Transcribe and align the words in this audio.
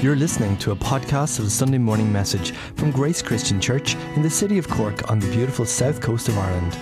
You're 0.00 0.14
listening 0.14 0.56
to 0.58 0.70
a 0.70 0.76
podcast 0.76 1.40
of 1.40 1.44
the 1.44 1.50
Sunday 1.50 1.76
morning 1.76 2.12
message 2.12 2.52
from 2.52 2.92
Grace 2.92 3.20
Christian 3.20 3.60
Church 3.60 3.96
in 4.14 4.22
the 4.22 4.30
city 4.30 4.56
of 4.56 4.68
Cork 4.68 5.10
on 5.10 5.18
the 5.18 5.28
beautiful 5.32 5.66
south 5.66 6.00
coast 6.00 6.28
of 6.28 6.38
Ireland. 6.38 6.78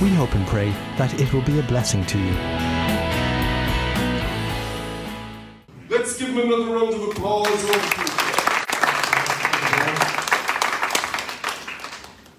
We 0.00 0.08
hope 0.14 0.34
and 0.34 0.46
pray 0.46 0.70
that 0.96 1.20
it 1.20 1.30
will 1.34 1.42
be 1.42 1.58
a 1.58 1.62
blessing 1.64 2.06
to 2.06 2.18
you. 2.18 2.32
Let's 5.90 6.18
give 6.18 6.30
him 6.30 6.38
another 6.38 6.72
round 6.72 6.94
of 6.94 7.02
applause. 7.02 7.64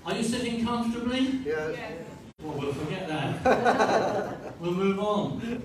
Are 0.07 0.15
you 0.15 0.23
sitting 0.23 0.65
comfortably? 0.65 1.39
Yes. 1.45 2.03
Well, 2.41 2.57
we'll 2.57 2.73
forget 2.73 3.07
that. 3.09 4.55
we'll 4.59 4.73
move 4.73 4.99
on. 4.99 5.61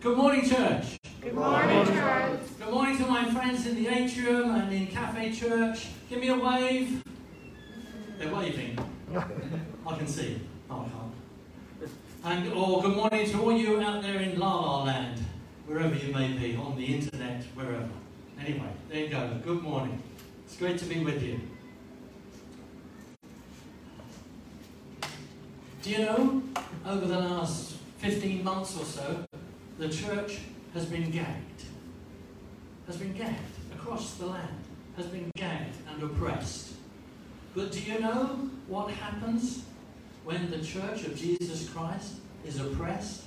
Good 0.00 0.16
morning, 0.16 0.48
church. 0.48 0.98
Good 1.24 1.32
morning, 1.32 1.86
Charles. 1.86 2.50
Good 2.58 2.70
morning 2.70 2.98
to 2.98 3.06
my 3.06 3.30
friends 3.32 3.63
in 3.76 3.82
the 3.82 3.90
atrium 3.90 4.54
and 4.54 4.72
in 4.72 4.86
Cafe 4.86 5.32
Church. 5.32 5.88
Give 6.08 6.20
me 6.20 6.28
a 6.28 6.38
wave. 6.38 7.02
They're 8.18 8.32
waving. 8.32 8.78
I 9.86 9.96
can 9.96 10.06
see. 10.06 10.40
Oh, 10.70 10.86
I 10.86 10.88
can't. 10.88 11.92
And 12.24 12.52
or 12.52 12.82
good 12.82 12.96
morning 12.96 13.28
to 13.30 13.40
all 13.40 13.52
you 13.52 13.80
out 13.80 14.02
there 14.02 14.20
in 14.20 14.38
La 14.38 14.60
La 14.60 14.84
Land, 14.84 15.20
wherever 15.66 15.94
you 15.94 16.12
may 16.12 16.32
be, 16.32 16.56
on 16.56 16.76
the 16.76 16.84
internet, 16.84 17.42
wherever. 17.54 17.88
Anyway, 18.40 18.70
there 18.88 19.04
you 19.04 19.08
go. 19.08 19.40
Good 19.44 19.62
morning. 19.62 20.00
It's 20.46 20.56
great 20.56 20.78
to 20.78 20.84
be 20.84 21.04
with 21.04 21.22
you. 21.22 21.40
Do 25.82 25.90
you 25.90 25.98
know, 25.98 26.42
over 26.86 27.06
the 27.06 27.18
last 27.18 27.76
15 27.98 28.42
months 28.42 28.78
or 28.78 28.84
so, 28.84 29.24
the 29.78 29.88
church 29.88 30.38
has 30.72 30.86
been 30.86 31.10
gagged. 31.10 31.64
Has 32.86 32.96
been 32.96 33.12
gagged 33.12 33.53
across 33.84 34.14
the 34.14 34.26
land. 34.26 34.48
Has 34.96 35.06
been 35.06 35.30
gagged 35.36 35.74
and 35.92 36.02
oppressed. 36.02 36.74
But 37.54 37.72
do 37.72 37.80
you 37.80 37.98
know 37.98 38.48
what 38.68 38.90
happens 38.90 39.64
when 40.24 40.50
the 40.50 40.60
church 40.60 41.04
of 41.04 41.16
Jesus 41.16 41.68
Christ 41.68 42.14
is 42.46 42.60
oppressed? 42.60 43.24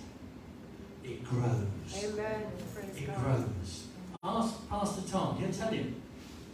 It 1.03 1.23
grows. 1.25 1.67
Amen. 2.03 2.45
Praise 2.73 2.97
It 2.97 3.07
God. 3.07 3.23
grows. 3.23 3.83
Ask 4.23 4.69
Pastor 4.69 5.01
Tom, 5.09 5.37
he'll 5.37 5.51
tell 5.51 5.73
you. 5.73 5.93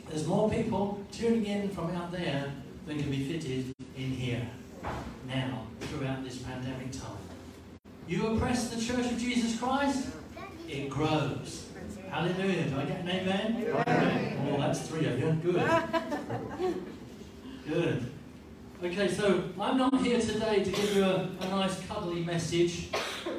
There's 0.10 0.28
more 0.28 0.50
people 0.50 1.04
tuning 1.12 1.46
in 1.46 1.70
from 1.70 1.96
out 1.96 2.12
there 2.12 2.52
than 2.86 3.00
can 3.00 3.10
be 3.10 3.26
fitted 3.32 3.74
in 3.96 4.10
here 4.12 4.46
now 5.28 5.66
throughout 5.80 6.24
this 6.24 6.40
pandemic 6.40 6.92
time. 6.92 7.18
You 8.08 8.28
oppress 8.28 8.70
the 8.70 8.82
church 8.82 9.06
of 9.12 9.18
Jesus 9.18 9.58
Christ, 9.60 10.10
it 10.68 10.90
grows. 10.90 11.68
Hallelujah. 12.14 12.66
Do 12.66 12.80
I 12.80 12.86
get 12.86 13.00
an 13.00 13.10
amen? 13.10 13.66
Amen. 13.68 14.48
Oh, 14.52 14.60
that's 14.60 14.88
three 14.88 15.08
of 15.08 15.18
you. 15.18 15.32
Good. 15.32 15.56
Good. 17.68 18.06
Okay, 18.84 19.08
so 19.08 19.46
I'm 19.60 19.80
not 19.80 20.00
here 20.00 20.22
today 20.22 20.64
to 20.64 20.70
give 20.70 20.96
you 20.96 21.04
a, 21.04 21.28
a 21.40 21.48
nice 21.50 21.84
cuddly 21.88 22.24
message 22.24 22.90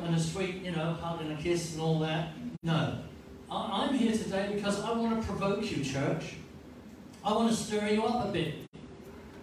and 0.03 0.13
a 0.13 0.19
sweet, 0.19 0.57
you 0.57 0.73
know, 0.73 0.95
hug 0.95 1.21
and 1.21 1.39
a 1.39 1.41
kiss 1.41 1.75
and 1.75 1.83
all 1.83 2.01
that. 2.01 2.31
No. 2.65 2.99
I, 3.49 3.87
I'm 3.87 3.95
here 3.95 4.11
today 4.11 4.51
because 4.53 4.83
I 4.83 4.91
want 4.91 5.21
to 5.21 5.25
provoke 5.25 5.71
you, 5.71 5.85
church. 5.85 6.35
I 7.25 7.33
want 7.33 7.51
to 7.51 7.57
stir 7.57 7.91
you 7.91 8.03
up 8.03 8.29
a 8.29 8.33
bit. 8.33 8.55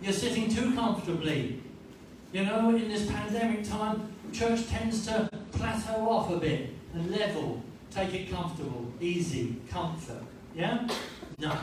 You're 0.01 0.11
sitting 0.11 0.49
too 0.49 0.75
comfortably. 0.75 1.63
You 2.33 2.43
know, 2.43 2.75
in 2.75 2.89
this 2.89 3.09
pandemic 3.09 3.63
time, 3.63 4.11
church 4.33 4.67
tends 4.67 5.07
to 5.07 5.29
plateau 5.53 6.09
off 6.09 6.29
a 6.31 6.37
bit 6.37 6.71
and 6.93 7.09
level, 7.09 7.63
take 7.91 8.13
it 8.13 8.31
comfortable, 8.31 8.91
easy, 8.99 9.57
comfort. 9.69 10.23
Yeah? 10.55 10.87
No. 11.37 11.57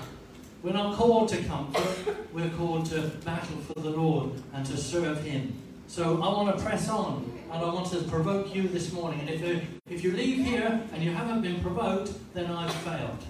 We're 0.63 0.73
not 0.73 0.97
called 0.97 1.29
to 1.31 1.43
comfort, 1.45 2.17
we're 2.33 2.51
called 2.51 2.87
to 2.87 3.03
battle 3.25 3.59
for 3.59 3.81
the 3.81 3.91
Lord 3.91 4.33
and 4.53 4.67
to 4.67 4.77
serve 4.77 5.23
Him. 5.23 5.55
So 5.87 6.21
I 6.21 6.29
want 6.29 6.57
to 6.57 6.63
press 6.63 6.89
on 6.89 7.33
and 7.51 7.65
I 7.65 7.73
want 7.73 7.91
to 7.93 8.03
provoke 8.03 8.55
you 8.55 8.69
this 8.69 8.93
morning. 8.93 9.21
And 9.21 9.31
if 9.31 9.41
you, 9.41 9.61
if 9.89 10.05
you 10.05 10.13
leave 10.13 10.45
here 10.45 10.83
and 10.93 11.03
you 11.03 11.13
haven't 11.13 11.43
been 11.43 11.61
provoked, 11.61 12.13
then 12.35 12.51
I've 12.51 12.75
failed. 12.75 13.25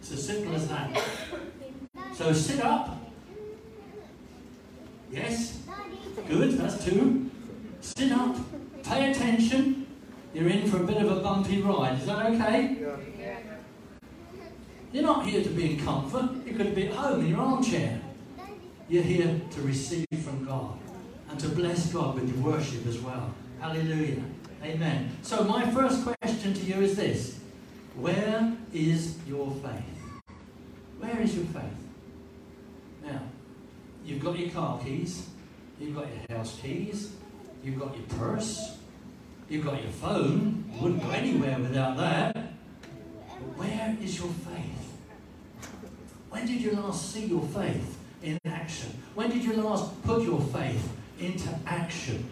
It's 0.00 0.12
as 0.12 0.26
simple 0.26 0.54
as 0.54 0.66
that. 0.68 1.00
So 2.14 2.32
sit 2.32 2.60
up. 2.64 2.98
Yes? 5.12 5.60
Good, 6.26 6.52
that's 6.52 6.84
two. 6.84 7.30
Sit 7.80 8.10
up. 8.12 8.36
Pay 8.82 9.10
attention. 9.10 9.85
You're 10.36 10.50
in 10.50 10.70
for 10.70 10.82
a 10.82 10.86
bit 10.86 10.98
of 10.98 11.10
a 11.10 11.20
bumpy 11.20 11.62
ride. 11.62 11.98
Is 11.98 12.04
that 12.04 12.26
okay? 12.26 12.76
Yeah. 13.18 13.38
You're 14.92 15.02
not 15.02 15.24
here 15.24 15.42
to 15.42 15.48
be 15.48 15.72
in 15.72 15.82
comfort. 15.82 16.28
You 16.44 16.52
could 16.52 16.74
be 16.74 16.88
at 16.88 16.94
home 16.94 17.20
in 17.20 17.28
your 17.28 17.40
armchair. 17.40 18.02
You're 18.86 19.02
here 19.02 19.40
to 19.52 19.60
receive 19.62 20.04
from 20.22 20.44
God 20.44 20.78
and 21.30 21.40
to 21.40 21.48
bless 21.48 21.90
God 21.90 22.16
with 22.16 22.28
your 22.28 22.52
worship 22.52 22.86
as 22.86 22.98
well. 22.98 23.32
Hallelujah. 23.60 24.22
Amen. 24.62 25.16
So, 25.22 25.42
my 25.44 25.70
first 25.70 26.04
question 26.04 26.52
to 26.52 26.60
you 26.60 26.82
is 26.82 26.96
this 26.96 27.40
Where 27.94 28.54
is 28.74 29.16
your 29.26 29.50
faith? 29.62 30.34
Where 30.98 31.18
is 31.18 31.34
your 31.34 31.46
faith? 31.46 31.62
Now, 33.06 33.22
you've 34.04 34.22
got 34.22 34.38
your 34.38 34.50
car 34.50 34.78
keys, 34.84 35.30
you've 35.80 35.96
got 35.96 36.08
your 36.08 36.36
house 36.36 36.58
keys, 36.60 37.12
you've 37.64 37.78
got 37.78 37.96
your 37.96 38.06
purse, 38.18 38.76
you've 39.48 39.64
got 39.64 39.82
your 39.82 39.92
phone. 39.92 40.64
You 40.74 40.82
wouldn't 40.82 41.02
go 41.02 41.10
anywhere 41.10 41.58
without 41.58 41.96
that. 41.96 42.34
But 42.34 43.58
where 43.58 43.96
is 44.02 44.18
your 44.18 44.28
faith? 44.28 44.92
When 46.30 46.46
did 46.46 46.60
you 46.60 46.72
last 46.72 47.12
see 47.12 47.26
your 47.26 47.42
faith 47.42 47.98
in 48.22 48.38
action? 48.44 48.90
When 49.14 49.30
did 49.30 49.44
you 49.44 49.54
last 49.54 50.02
put 50.02 50.22
your 50.22 50.40
faith 50.40 50.92
into 51.18 51.48
action? 51.66 52.28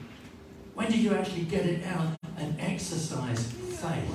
When 0.75 0.91
did 0.91 1.01
you 1.01 1.15
actually 1.15 1.45
get 1.45 1.67
it 1.67 1.87
out 1.87 2.19
and 2.37 2.61
exercise 2.61 3.53
faith? 3.53 4.13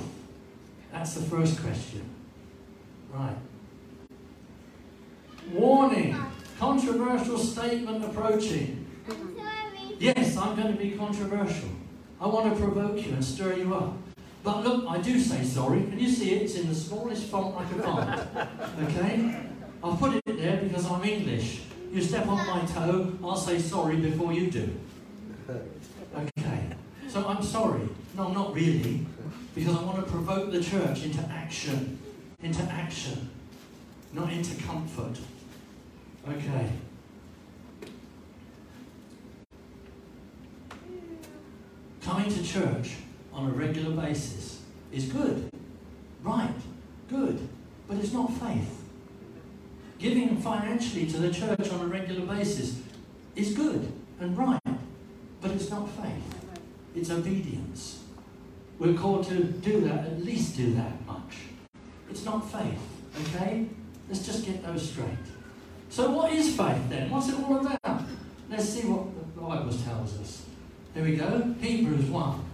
That's 0.92 1.14
the 1.14 1.22
first 1.22 1.62
question. 1.62 2.04
Right. 3.12 3.36
Warning 5.52 6.16
controversial 6.60 7.38
statement 7.38 8.04
approaching. 8.04 8.86
Yes, 9.98 10.38
I'm 10.38 10.56
going 10.56 10.76
to 10.76 10.82
be 10.82 10.92
controversial. 10.92 11.70
I 12.22 12.28
want 12.28 12.54
to 12.54 12.62
provoke 12.62 13.06
you 13.06 13.14
and 13.14 13.24
stir 13.24 13.54
you 13.54 13.74
up. 13.76 13.94
But 14.44 14.64
look, 14.64 14.86
I 14.90 14.98
do 15.00 15.20
say 15.20 15.44
sorry. 15.44 15.82
Can 15.84 16.00
you 16.00 16.10
see 16.10 16.34
it? 16.36 16.44
It's 16.44 16.56
in 16.56 16.68
the 16.68 16.76
smallest 16.76 17.26
font 17.26 17.56
I 17.58 17.66
can 17.66 17.82
find. 17.82 18.90
Okay? 18.90 19.36
I'll 19.84 19.96
put 19.96 20.16
it 20.16 20.24
there 20.26 20.58
because 20.58 20.90
I'm 20.90 21.04
English. 21.04 21.62
You 21.92 22.02
step 22.02 22.28
on 22.28 22.46
my 22.46 22.66
toe, 22.66 23.14
I'll 23.24 23.36
say 23.36 23.58
sorry 23.58 23.98
before 23.98 24.34
you 24.34 24.52
do. 24.52 24.70
Okay. 26.16 26.76
So 27.08 27.26
I'm 27.28 27.42
sorry. 27.42 27.88
No, 28.16 28.32
not 28.32 28.54
really. 28.54 29.06
Because 29.56 29.78
I 29.78 29.84
want 29.84 29.98
to 30.06 30.12
provoke 30.12 30.52
the 30.52 30.62
church 30.62 31.04
into 31.04 31.22
action. 31.30 32.00
Into 32.44 32.64
action. 32.64 33.30
Not 34.14 34.32
into 34.32 34.62
comfort. 34.64 35.18
Okay. 36.28 36.70
Coming 42.10 42.34
to 42.34 42.44
church 42.44 42.96
on 43.32 43.52
a 43.52 43.52
regular 43.52 43.96
basis 43.96 44.62
is 44.92 45.06
good. 45.06 45.48
Right. 46.24 46.56
Good. 47.08 47.48
But 47.88 47.98
it's 47.98 48.12
not 48.12 48.34
faith. 48.34 48.84
Giving 50.00 50.36
financially 50.38 51.06
to 51.06 51.18
the 51.20 51.32
church 51.32 51.70
on 51.70 51.82
a 51.82 51.86
regular 51.86 52.26
basis 52.26 52.82
is 53.36 53.54
good 53.54 53.94
and 54.20 54.36
right. 54.36 54.60
But 55.40 55.52
it's 55.52 55.70
not 55.70 55.88
faith. 55.88 56.24
It's 56.96 57.12
obedience. 57.12 58.02
We're 58.80 58.96
called 58.96 59.28
to 59.28 59.44
do 59.44 59.82
that, 59.82 60.08
at 60.08 60.26
least 60.26 60.58
do 60.58 60.74
that 60.74 61.06
much. 61.06 61.36
It's 62.10 62.26
not 62.26 62.52
faith. 62.52 62.82
Okay? 63.22 63.68
Let's 64.08 64.26
just 64.26 64.48
get 64.48 64.66
those 64.66 64.90
straight. 64.90 65.28
So, 65.90 66.10
what 66.10 66.34
is 66.34 66.58
faith 66.58 66.90
then? 66.90 67.12
What's 67.12 67.30
it 67.30 67.36
all 67.36 67.68
about? 67.68 68.02
Let's 68.50 68.68
see 68.68 68.88
what 68.88 69.14
the 69.14 69.42
Bible 69.42 69.78
tells 69.78 70.20
us. 70.20 70.49
Here 70.94 71.04
we 71.04 71.16
go. 71.16 71.56
Hebrews 71.62 72.06
1. 72.06 72.46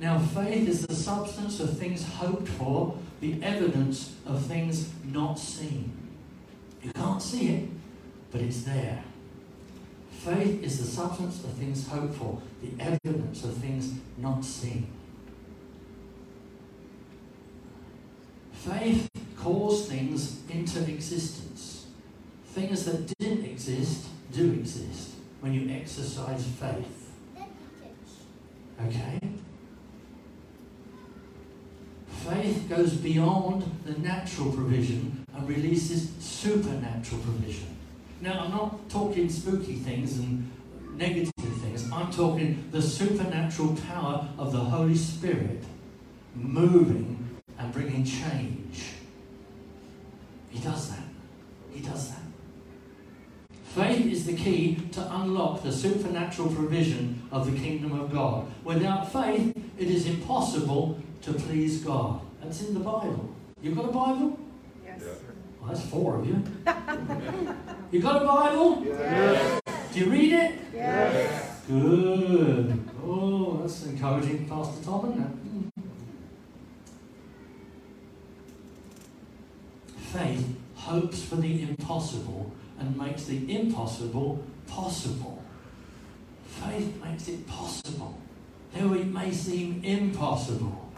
Now, 0.00 0.18
faith 0.18 0.68
is 0.68 0.86
the 0.86 0.94
substance 0.94 1.60
of 1.60 1.78
things 1.78 2.04
hoped 2.04 2.48
for, 2.48 2.98
the 3.20 3.40
evidence 3.42 4.16
of 4.26 4.44
things 4.46 4.90
not 5.04 5.38
seen. 5.38 5.92
You 6.82 6.92
can't 6.92 7.22
see 7.22 7.48
it, 7.48 7.68
but 8.32 8.40
it's 8.40 8.62
there. 8.62 9.04
Faith 10.10 10.62
is 10.62 10.78
the 10.78 10.86
substance 10.86 11.44
of 11.44 11.52
things 11.52 11.86
hoped 11.86 12.14
for, 12.14 12.40
the 12.62 12.82
evidence 12.82 13.44
of 13.44 13.56
things 13.58 13.94
not 14.18 14.44
seen. 14.44 14.86
Faith 18.52 19.10
calls 19.36 19.88
things 19.88 20.40
into 20.48 20.80
existence. 20.88 21.86
Things 22.46 22.84
that 22.84 23.12
didn't 23.18 23.44
exist 23.44 24.06
do 24.32 24.52
exist 24.52 25.10
when 25.40 25.52
you 25.52 25.68
exercise 25.74 26.46
faith. 26.46 26.91
Okay? 28.80 29.18
Faith 32.08 32.68
goes 32.68 32.94
beyond 32.94 33.64
the 33.84 33.98
natural 33.98 34.52
provision 34.52 35.26
and 35.34 35.48
releases 35.48 36.10
supernatural 36.20 37.20
provision. 37.22 37.76
Now, 38.20 38.44
I'm 38.44 38.50
not 38.50 38.88
talking 38.88 39.28
spooky 39.28 39.74
things 39.74 40.18
and 40.18 40.50
negative 40.94 41.32
things. 41.36 41.90
I'm 41.90 42.10
talking 42.12 42.68
the 42.70 42.80
supernatural 42.80 43.76
power 43.88 44.28
of 44.38 44.52
the 44.52 44.60
Holy 44.60 44.94
Spirit 44.94 45.64
moving 46.34 47.40
and 47.58 47.72
bringing 47.72 48.04
change. 48.04 48.92
He 50.50 50.58
does 50.60 50.90
that. 50.90 51.02
He 51.72 51.80
does 51.80 52.10
that. 52.10 52.21
Faith 53.74 54.04
is 54.04 54.26
the 54.26 54.34
key 54.34 54.74
to 54.92 55.00
unlock 55.14 55.62
the 55.62 55.72
supernatural 55.72 56.50
provision 56.50 57.26
of 57.32 57.50
the 57.50 57.58
kingdom 57.58 57.98
of 57.98 58.12
God. 58.12 58.46
Without 58.64 59.10
faith, 59.10 59.56
it 59.78 59.88
is 59.88 60.06
impossible 60.06 61.00
to 61.22 61.32
please 61.32 61.82
God. 61.82 62.20
That's 62.42 62.60
in 62.60 62.74
the 62.74 62.80
Bible. 62.80 63.34
You've 63.62 63.74
got 63.74 63.86
a 63.86 63.92
Bible? 63.92 64.38
Yes. 64.84 65.00
Well, 65.58 65.70
that's 65.70 65.86
four 65.86 66.18
of 66.18 66.26
you. 66.26 66.44
you 67.90 68.02
got 68.02 68.22
a 68.22 68.26
Bible? 68.26 68.84
Yes. 68.84 69.62
Do 69.94 70.00
you 70.00 70.10
read 70.10 70.32
it? 70.34 70.60
Yes. 70.74 71.62
Good. 71.66 72.78
Oh, 73.02 73.56
that's 73.62 73.86
encouraging, 73.86 74.50
Pastor 74.50 74.84
Tom, 74.84 75.12
isn't 75.12 75.22
it? 75.22 75.82
Faith 80.12 80.56
hopes 80.74 81.24
for 81.24 81.36
the 81.36 81.62
impossible 81.62 82.52
and 82.82 82.96
makes 82.96 83.24
the 83.24 83.56
impossible 83.56 84.42
possible. 84.66 85.42
Faith 86.46 87.02
makes 87.02 87.28
it 87.28 87.46
possible, 87.46 88.18
though 88.74 88.92
it 88.94 89.06
may 89.06 89.30
seem 89.30 89.82
impossible. 89.84 90.92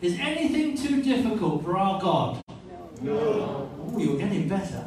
Is 0.00 0.18
anything 0.18 0.76
too 0.76 1.02
difficult 1.02 1.62
for 1.62 1.76
our 1.76 2.00
God? 2.00 2.42
No. 3.02 3.70
Oh, 3.82 3.98
you're 3.98 4.18
getting 4.18 4.48
better. 4.48 4.84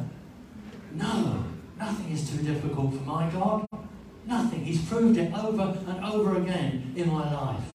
No, 0.92 1.44
nothing 1.78 2.12
is 2.12 2.28
too 2.28 2.42
difficult 2.42 2.94
for 2.94 3.02
my 3.02 3.30
God. 3.30 3.66
Nothing. 4.26 4.64
He's 4.64 4.84
proved 4.84 5.18
it 5.18 5.32
over 5.32 5.78
and 5.86 6.04
over 6.04 6.36
again 6.36 6.92
in 6.96 7.08
my 7.08 7.32
life. 7.32 7.72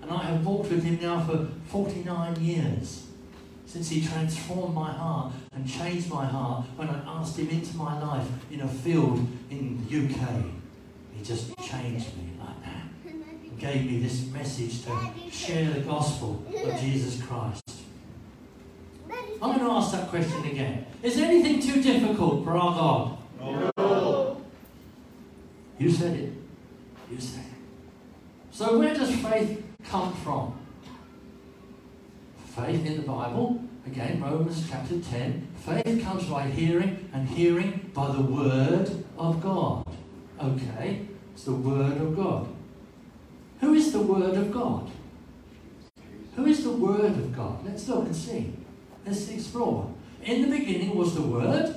And 0.00 0.10
I 0.10 0.24
have 0.24 0.46
walked 0.46 0.70
with 0.70 0.84
him 0.84 0.98
now 1.00 1.24
for 1.24 1.48
49 1.68 2.40
years. 2.40 3.06
Since 3.72 3.88
he 3.88 4.06
transformed 4.06 4.74
my 4.74 4.92
heart 4.92 5.32
and 5.54 5.66
changed 5.66 6.10
my 6.10 6.26
heart 6.26 6.66
when 6.76 6.90
I 6.90 7.02
asked 7.06 7.38
him 7.38 7.48
into 7.48 7.74
my 7.74 7.98
life 7.98 8.28
in 8.50 8.60
a 8.60 8.68
field 8.68 9.26
in 9.48 9.82
the 9.88 9.96
UK. 9.96 10.44
He 11.14 11.24
just 11.24 11.56
changed 11.56 12.14
me 12.18 12.34
like 12.38 12.62
that. 12.64 12.82
And 13.06 13.58
gave 13.58 13.90
me 13.90 13.98
this 14.00 14.26
message 14.26 14.84
to 14.84 15.30
share 15.30 15.70
the 15.70 15.80
gospel 15.80 16.44
of 16.54 16.80
Jesus 16.82 17.22
Christ. 17.22 17.62
I'm 19.40 19.56
going 19.56 19.60
to 19.60 19.70
ask 19.70 19.92
that 19.92 20.08
question 20.08 20.44
again. 20.44 20.84
Is 21.02 21.16
anything 21.16 21.58
too 21.58 21.80
difficult 21.80 22.44
for 22.44 22.50
our 22.50 22.74
God? 22.74 23.18
No. 23.78 24.42
You 25.78 25.90
said 25.90 26.14
it. 26.14 26.32
You 27.10 27.18
said 27.18 27.40
it. 27.40 27.46
So, 28.50 28.78
where 28.78 28.92
does 28.92 29.14
faith 29.16 29.64
come 29.82 30.12
from? 30.16 30.58
Faith 32.56 32.84
in 32.84 32.96
the 32.96 33.02
Bible, 33.02 33.62
again, 33.86 34.20
Romans 34.20 34.68
chapter 34.68 35.00
10. 35.00 35.48
Faith 35.56 36.04
comes 36.04 36.24
by 36.26 36.42
hearing, 36.42 37.08
and 37.14 37.26
hearing 37.26 37.90
by 37.94 38.12
the 38.12 38.20
Word 38.20 39.04
of 39.16 39.40
God. 39.40 39.86
Okay, 40.38 41.08
it's 41.32 41.44
the 41.44 41.54
Word 41.54 41.96
of 41.96 42.14
God. 42.14 42.46
Who 43.60 43.72
is 43.72 43.90
the 43.90 44.02
Word 44.02 44.34
of 44.34 44.52
God? 44.52 44.90
Who 46.36 46.44
is 46.44 46.62
the 46.62 46.72
Word 46.72 47.12
of 47.12 47.34
God? 47.34 47.64
Let's 47.64 47.88
look 47.88 48.04
and 48.04 48.14
see. 48.14 48.52
Let's 49.06 49.30
explore. 49.30 49.90
In 50.22 50.42
the 50.42 50.58
beginning 50.58 50.94
was 50.94 51.14
the 51.14 51.22
Word, 51.22 51.74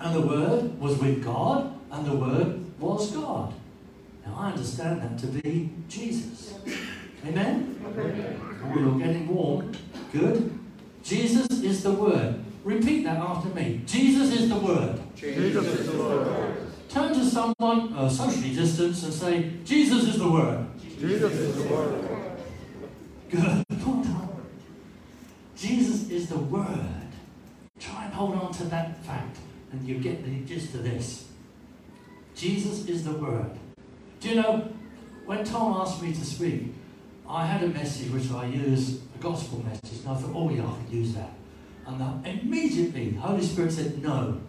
and 0.00 0.14
the 0.14 0.26
Word 0.26 0.78
was 0.78 0.98
with 0.98 1.24
God, 1.24 1.74
and 1.90 2.04
the 2.04 2.14
Word 2.14 2.78
was 2.78 3.10
God. 3.10 3.54
Now 4.26 4.36
I 4.36 4.50
understand 4.50 5.00
that 5.00 5.18
to 5.20 5.26
be 5.28 5.70
Jesus. 5.88 6.52
Amen? 7.26 7.80
Oh, 7.84 8.78
you're 8.78 8.98
getting 8.98 9.28
warm. 9.28 9.72
Good. 10.12 10.58
Jesus 11.02 11.48
is 11.62 11.82
the 11.82 11.92
Word. 11.92 12.40
Repeat 12.64 13.04
that 13.04 13.16
after 13.16 13.48
me. 13.50 13.82
Jesus 13.86 14.32
is 14.32 14.48
the 14.48 14.58
Word. 14.58 15.00
Jesus 15.16 15.66
is 15.66 15.86
the 15.86 15.92
Lord. 15.92 16.56
Turn 16.88 17.12
to 17.14 17.24
someone 17.24 17.92
uh, 17.94 18.08
socially 18.08 18.54
distanced 18.54 19.04
and 19.04 19.12
say, 19.12 19.52
Jesus 19.64 20.04
is 20.04 20.18
the 20.18 20.30
Word. 20.30 20.66
Jesus 20.98 21.32
is 21.32 21.56
the 21.56 21.74
Word. 21.74 22.04
Good. 23.30 23.64
Jesus 25.56 26.08
is 26.08 26.28
the 26.28 26.38
Word. 26.38 26.86
Try 27.80 28.04
and 28.04 28.14
hold 28.14 28.36
on 28.36 28.52
to 28.54 28.64
that 28.64 29.04
fact, 29.04 29.38
and 29.72 29.86
you 29.86 29.98
get 29.98 30.24
the 30.24 30.40
gist 30.44 30.74
of 30.74 30.84
this. 30.84 31.28
Jesus 32.34 32.86
is 32.86 33.04
the 33.04 33.12
Word. 33.12 33.50
Do 34.20 34.28
you 34.28 34.36
know, 34.36 34.68
when 35.26 35.44
Tom 35.44 35.80
asked 35.80 36.00
me 36.00 36.12
to 36.12 36.24
speak, 36.24 36.74
I 37.28 37.44
had 37.44 37.62
a 37.62 37.68
message 37.68 38.10
which 38.10 38.30
I 38.30 38.46
use, 38.46 39.00
a 39.14 39.18
gospel 39.18 39.62
message, 39.62 40.00
and 40.00 40.08
I 40.08 40.14
thought, 40.14 40.32
oh 40.34 40.48
yeah, 40.48 40.66
I 40.66 40.74
could 40.82 40.94
use 40.94 41.14
that. 41.14 41.30
And 41.86 42.00
then 42.00 42.40
immediately, 42.42 43.10
the 43.10 43.20
Holy 43.20 43.42
Spirit 43.42 43.72
said, 43.72 44.02
no. 44.02 44.40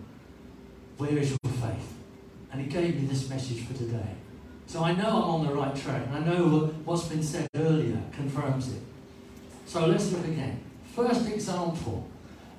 Where 0.97 1.17
is 1.17 1.29
your 1.29 1.53
faith? 1.53 1.93
And 2.51 2.61
He 2.61 2.67
gave 2.67 3.01
me 3.01 3.07
this 3.07 3.29
message 3.29 3.65
for 3.65 3.73
today. 3.73 4.15
So 4.67 4.83
I 4.83 4.93
know 4.93 5.07
I'm 5.07 5.29
on 5.29 5.47
the 5.47 5.53
right 5.53 5.75
track, 5.75 6.03
and 6.07 6.15
I 6.15 6.19
know 6.19 6.67
what's 6.85 7.07
been 7.07 7.23
said 7.23 7.47
earlier 7.55 8.01
confirms 8.13 8.71
it. 8.71 8.81
So 9.65 9.85
let's 9.85 10.11
look 10.11 10.25
again. 10.25 10.63
First 10.95 11.27
example 11.27 12.07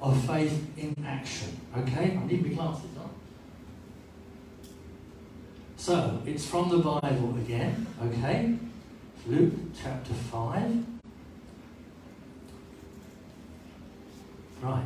of 0.03 0.23
faith 0.27 0.67
in 0.77 0.95
action. 1.07 1.61
Okay, 1.77 2.19
I 2.21 2.27
need 2.27 2.47
my 2.47 2.55
glasses 2.55 2.91
on. 2.99 3.11
So 5.77 6.23
it's 6.27 6.47
from 6.47 6.69
the 6.69 6.79
Bible 6.79 7.37
again. 7.37 7.87
Okay, 8.03 8.59
Luke 9.27 9.53
chapter 9.81 10.15
5. 10.15 10.85
Right. 14.63 14.85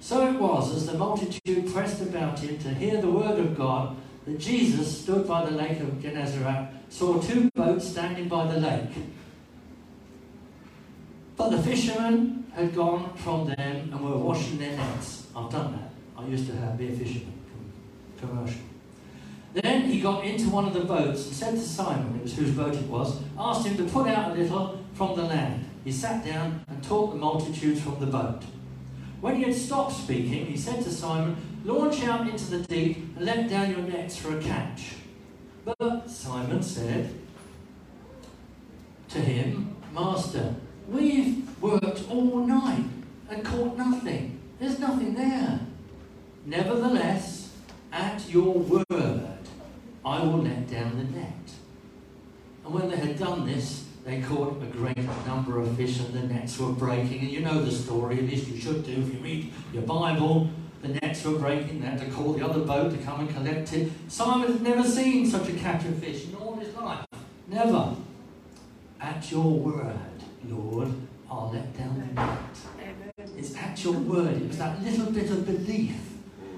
So 0.00 0.26
it 0.26 0.38
was, 0.38 0.74
as 0.74 0.86
the 0.86 0.98
multitude 0.98 1.72
pressed 1.72 2.02
about 2.02 2.38
him 2.38 2.58
to 2.58 2.74
hear 2.74 3.00
the 3.00 3.10
word 3.10 3.38
of 3.38 3.56
God, 3.56 3.96
that 4.26 4.38
Jesus 4.38 5.02
stood 5.02 5.26
by 5.26 5.44
the 5.44 5.52
lake 5.52 5.80
of 5.80 6.00
Gennesaret, 6.02 6.68
saw 6.88 7.20
two 7.20 7.50
boats 7.54 7.88
standing 7.88 8.28
by 8.28 8.46
the 8.52 8.60
lake. 8.60 8.90
But 11.36 11.50
the 11.50 11.62
fishermen 11.62 12.46
had 12.54 12.74
gone 12.74 13.14
from 13.16 13.46
them 13.46 13.56
and 13.92 14.00
were 14.00 14.18
washing 14.18 14.58
their 14.58 14.76
nets. 14.76 15.26
I've 15.34 15.50
done 15.50 15.72
that. 15.72 15.90
I 16.16 16.26
used 16.26 16.46
to 16.48 16.56
have 16.56 16.76
be 16.76 16.88
a 16.88 16.92
fisherman 16.92 17.32
com- 18.20 18.28
commercial. 18.28 18.60
Then 19.54 19.82
he 19.82 20.00
got 20.00 20.24
into 20.24 20.48
one 20.48 20.64
of 20.64 20.72
the 20.72 20.80
boats 20.80 21.26
and 21.26 21.36
said 21.36 21.54
to 21.54 21.60
Simon, 21.60 22.16
it 22.16 22.22
was 22.22 22.36
whose 22.36 22.52
boat 22.52 22.74
it 22.74 22.86
was, 22.86 23.20
asked 23.38 23.66
him 23.66 23.76
to 23.76 23.84
put 23.84 24.08
out 24.08 24.32
a 24.32 24.40
little 24.40 24.82
from 24.94 25.16
the 25.16 25.24
land. 25.24 25.64
He 25.84 25.92
sat 25.92 26.24
down 26.24 26.64
and 26.68 26.82
taught 26.82 27.10
the 27.12 27.18
multitudes 27.18 27.82
from 27.82 28.00
the 28.00 28.06
boat. 28.06 28.42
When 29.20 29.36
he 29.36 29.44
had 29.44 29.54
stopped 29.54 29.92
speaking, 29.92 30.46
he 30.46 30.56
said 30.56 30.82
to 30.82 30.90
Simon, 30.90 31.36
Launch 31.64 32.02
out 32.04 32.28
into 32.28 32.44
the 32.46 32.60
deep 32.60 32.96
and 33.16 33.24
let 33.24 33.48
down 33.48 33.70
your 33.70 33.80
nets 33.80 34.16
for 34.16 34.36
a 34.36 34.42
catch. 34.42 34.94
But 35.64 36.10
Simon 36.10 36.62
said 36.62 37.14
to 39.10 39.18
him, 39.20 39.76
Master, 39.94 40.56
we've 40.88 41.62
worked 41.62 42.02
all 42.10 42.46
night 42.46 42.84
and 43.28 43.44
caught 43.44 43.76
nothing. 43.76 44.40
There's 44.58 44.78
nothing 44.78 45.14
there. 45.14 45.60
Nevertheless, 46.44 47.41
at 47.92 48.28
your 48.28 48.54
word, 48.54 49.38
I 50.04 50.20
will 50.22 50.38
let 50.38 50.70
down 50.70 50.96
the 50.96 51.04
net. 51.04 51.32
And 52.64 52.74
when 52.74 52.88
they 52.88 52.96
had 52.96 53.18
done 53.18 53.46
this, 53.46 53.86
they 54.04 54.20
caught 54.20 54.60
a 54.62 54.66
great 54.66 54.98
number 55.26 55.60
of 55.60 55.76
fish 55.76 56.00
and 56.00 56.12
the 56.12 56.34
nets 56.34 56.58
were 56.58 56.72
breaking. 56.72 57.20
And 57.20 57.30
you 57.30 57.40
know 57.40 57.62
the 57.62 57.70
story, 57.70 58.18
at 58.18 58.24
least 58.24 58.48
you 58.48 58.60
should 58.60 58.84
do 58.84 58.92
if 58.92 59.14
you 59.14 59.20
read 59.20 59.52
your 59.72 59.82
Bible. 59.82 60.50
The 60.80 60.88
nets 60.88 61.24
were 61.24 61.38
breaking, 61.38 61.80
they 61.80 61.86
had 61.86 62.00
to 62.00 62.06
call 62.06 62.32
the 62.32 62.44
other 62.44 62.64
boat 62.64 62.90
to 62.90 62.98
come 62.98 63.20
and 63.20 63.30
collect 63.32 63.72
it. 63.72 63.92
Simon 64.08 64.52
had 64.52 64.62
never 64.62 64.82
seen 64.82 65.24
such 65.30 65.48
a 65.48 65.52
catch 65.52 65.84
of 65.84 65.98
fish 65.98 66.26
in 66.26 66.34
all 66.34 66.56
his 66.56 66.74
life. 66.74 67.06
Never. 67.46 67.94
At 69.00 69.30
your 69.30 69.44
word, 69.44 69.98
Lord, 70.48 70.88
I'll 71.30 71.50
let 71.52 71.76
down 71.76 72.00
the 72.00 72.20
net. 72.20 72.38
It's 73.36 73.56
at 73.56 73.84
your 73.84 73.94
word. 73.94 74.42
It 74.42 74.48
was 74.48 74.58
that 74.58 74.82
little 74.82 75.12
bit 75.12 75.30
of 75.30 75.46
belief. 75.46 76.11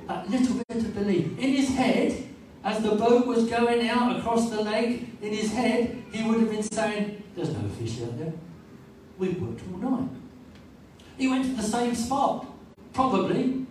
That 0.07 0.31
little 0.31 0.57
bit 0.69 0.77
of 0.79 0.95
belief. 0.95 1.39
In 1.39 1.51
his 1.55 1.71
head, 1.71 2.25
as 2.63 2.83
the 2.83 2.95
boat 2.95 3.27
was 3.27 3.49
going 3.49 3.89
out 3.89 4.19
across 4.19 4.51
the 4.51 4.63
lake, 4.63 5.09
in 5.23 5.33
his 5.33 5.53
head, 5.53 6.03
he 6.13 6.29
would 6.29 6.41
have 6.41 6.51
been 6.51 6.63
saying, 6.63 7.23
There's 7.35 7.51
no 7.51 7.69
fish 7.79 8.03
out 8.03 8.19
there. 8.19 8.33
We've 9.19 9.41
worked 9.41 9.63
all 9.73 9.91
night. 9.91 10.09
He 11.17 11.29
went 11.29 11.45
to 11.45 11.53
the 11.53 11.63
same 11.63 11.95
spot, 11.95 12.47
probably, 12.93 13.67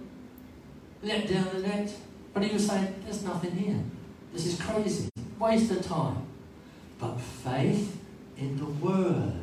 let 1.02 1.28
down 1.28 1.50
the 1.54 1.68
net, 1.68 1.94
but 2.34 2.44
he 2.44 2.54
was 2.54 2.68
saying, 2.68 2.96
There's 3.04 3.24
nothing 3.24 3.52
here. 3.52 3.80
This 4.32 4.48
is 4.48 4.60
crazy. 4.60 5.10
Waste 5.40 5.72
of 5.72 5.86
time. 5.86 6.26
But 7.00 7.20
faith 7.20 7.98
in 8.38 8.58
the 8.58 8.66
Word. 8.66 9.34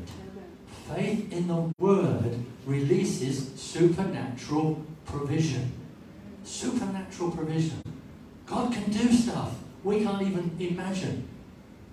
Faith 0.93 1.33
in 1.33 1.47
the 1.47 1.71
Word 1.79 2.37
releases 2.67 3.53
supernatural 3.61 4.85
provision. 5.05 5.80
Supernatural 6.45 7.31
provision. 7.31 7.83
God 8.47 8.73
can 8.73 8.91
do 8.91 9.13
stuff 9.13 9.55
we 9.83 10.03
can't 10.03 10.23
even 10.23 10.57
imagine 10.59 11.29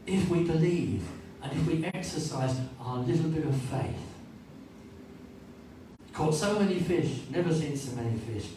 if 0.05 0.29
we 0.29 0.43
believe 0.43 1.03
and 1.41 1.51
if 1.51 1.65
we 1.65 1.85
exercise 1.85 2.59
our 2.79 2.97
little 2.97 3.29
bit 3.29 3.45
of 3.45 3.55
faith. 3.55 3.95
Caught 6.13 6.33
so 6.33 6.59
many 6.59 6.79
fish, 6.79 7.21
never 7.29 7.53
seen 7.53 7.77
so 7.77 7.95
many 7.95 8.17
fish. 8.17 8.47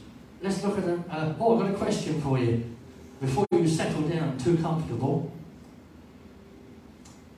Let's 0.42 0.64
look 0.64 0.78
at 0.78 0.86
them. 0.86 1.04
Uh, 1.10 1.34
oh, 1.38 1.54
I've 1.54 1.66
got 1.66 1.74
a 1.74 1.78
question 1.78 2.20
for 2.22 2.38
you. 2.38 2.64
Before 3.20 3.46
you 3.52 3.68
settle 3.68 4.02
down 4.02 4.38
too 4.38 4.56
comfortable, 4.56 5.30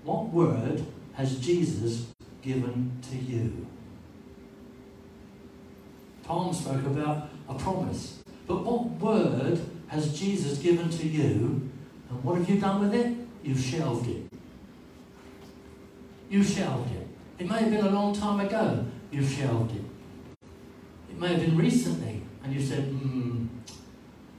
what 0.04 0.28
word 0.28 0.84
has 1.14 1.38
Jesus 1.40 2.06
given 2.40 2.92
to 3.10 3.16
you? 3.16 3.66
Tom 6.24 6.54
spoke 6.54 6.86
about 6.86 7.30
a 7.48 7.54
promise. 7.54 8.21
But 8.52 8.64
what 8.64 8.84
word 9.00 9.58
has 9.88 10.12
Jesus 10.18 10.58
given 10.58 10.90
to 10.90 11.06
you? 11.08 11.70
And 12.10 12.22
what 12.22 12.36
have 12.36 12.46
you 12.50 12.60
done 12.60 12.80
with 12.80 12.94
it? 12.94 13.16
You've 13.42 13.58
shelved 13.58 14.06
it. 14.10 14.30
You've 16.28 16.46
shelved 16.46 16.94
it. 16.94 17.08
It 17.38 17.48
may 17.48 17.60
have 17.60 17.70
been 17.70 17.86
a 17.86 17.88
long 17.88 18.14
time 18.14 18.40
ago. 18.40 18.84
You've 19.10 19.30
shelved 19.30 19.74
it. 19.74 19.84
It 21.08 21.18
may 21.18 21.28
have 21.28 21.40
been 21.40 21.56
recently, 21.56 22.24
and 22.44 22.52
you 22.52 22.60
said, 22.60 22.84
hmm, 22.84 23.46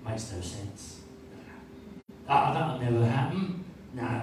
makes 0.06 0.32
no 0.32 0.42
sense. 0.42 1.00
Ah, 2.30 2.54
that'll 2.54 2.92
never 2.92 3.04
happen. 3.08 3.66
No. 3.96 4.22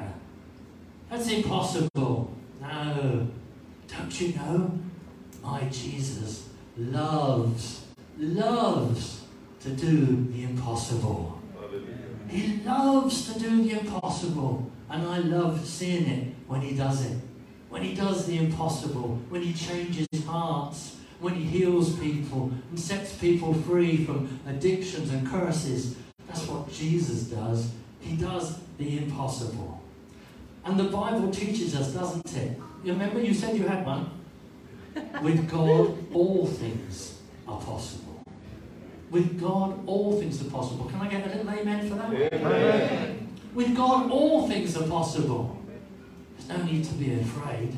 That's 1.11 1.29
impossible. 1.29 2.33
No. 2.61 3.27
Don't 3.89 4.21
you 4.21 4.35
know? 4.37 4.79
My 5.43 5.65
Jesus 5.65 6.49
loves, 6.77 7.87
loves 8.17 9.21
to 9.61 9.71
do 9.71 10.27
the 10.33 10.45
impossible. 10.45 11.41
He 12.29 12.61
loves 12.65 13.33
to 13.33 13.39
do 13.39 13.63
the 13.63 13.81
impossible. 13.81 14.71
And 14.89 15.07
I 15.07 15.19
love 15.19 15.65
seeing 15.67 16.07
it 16.07 16.35
when 16.47 16.61
he 16.61 16.75
does 16.75 17.05
it. 17.07 17.17
When 17.69 17.83
he 17.83 17.95
does 17.95 18.27
the 18.27 18.39
impossible, 18.39 19.21
when 19.29 19.43
he 19.43 19.53
changes 19.53 20.09
hearts, 20.27 20.97
when 21.21 21.35
he 21.35 21.45
heals 21.45 21.99
people 21.99 22.51
and 22.71 22.81
sets 22.81 23.15
people 23.17 23.55
free 23.55 24.05
from 24.05 24.41
addictions 24.47 25.11
and 25.11 25.27
curses. 25.27 25.97
That's 26.27 26.47
what 26.49 26.73
Jesus 26.73 27.25
does. 27.25 27.71
He 28.01 28.17
does 28.17 28.59
the 28.79 28.99
impossible. 28.99 29.83
And 30.65 30.79
the 30.79 30.85
Bible 30.85 31.31
teaches 31.31 31.77
us, 31.77 31.93
doesn't 31.93 32.37
it? 32.37 32.59
You 32.85 32.93
remember 32.93 33.21
you 33.21 33.35
said 33.35 33.57
you 33.57 33.67
had 33.67 33.85
one? 33.85 34.11
With 35.23 35.49
God, 35.49 35.97
all 36.15 36.47
things 36.47 37.19
are 37.47 37.61
possible. 37.61 38.10
With 39.11 39.41
God, 39.41 39.81
all 39.87 40.21
things 40.21 40.41
are 40.41 40.51
possible. 40.51 40.87
Can 40.87 41.01
I 41.01 41.09
get 41.09 41.27
a 41.27 41.37
little 41.37 41.51
amen 41.51 41.89
for 41.89 41.97
that? 41.97 42.35
Amen. 42.35 43.37
With 43.55 43.77
God, 43.77 44.11
all 44.11 44.49
things 44.49 44.77
are 44.77 44.87
possible. 44.87 45.59
There's 46.37 46.49
no 46.49 46.65
need 46.65 46.85
to 46.85 46.95
be 46.95 47.15
afraid. 47.21 47.77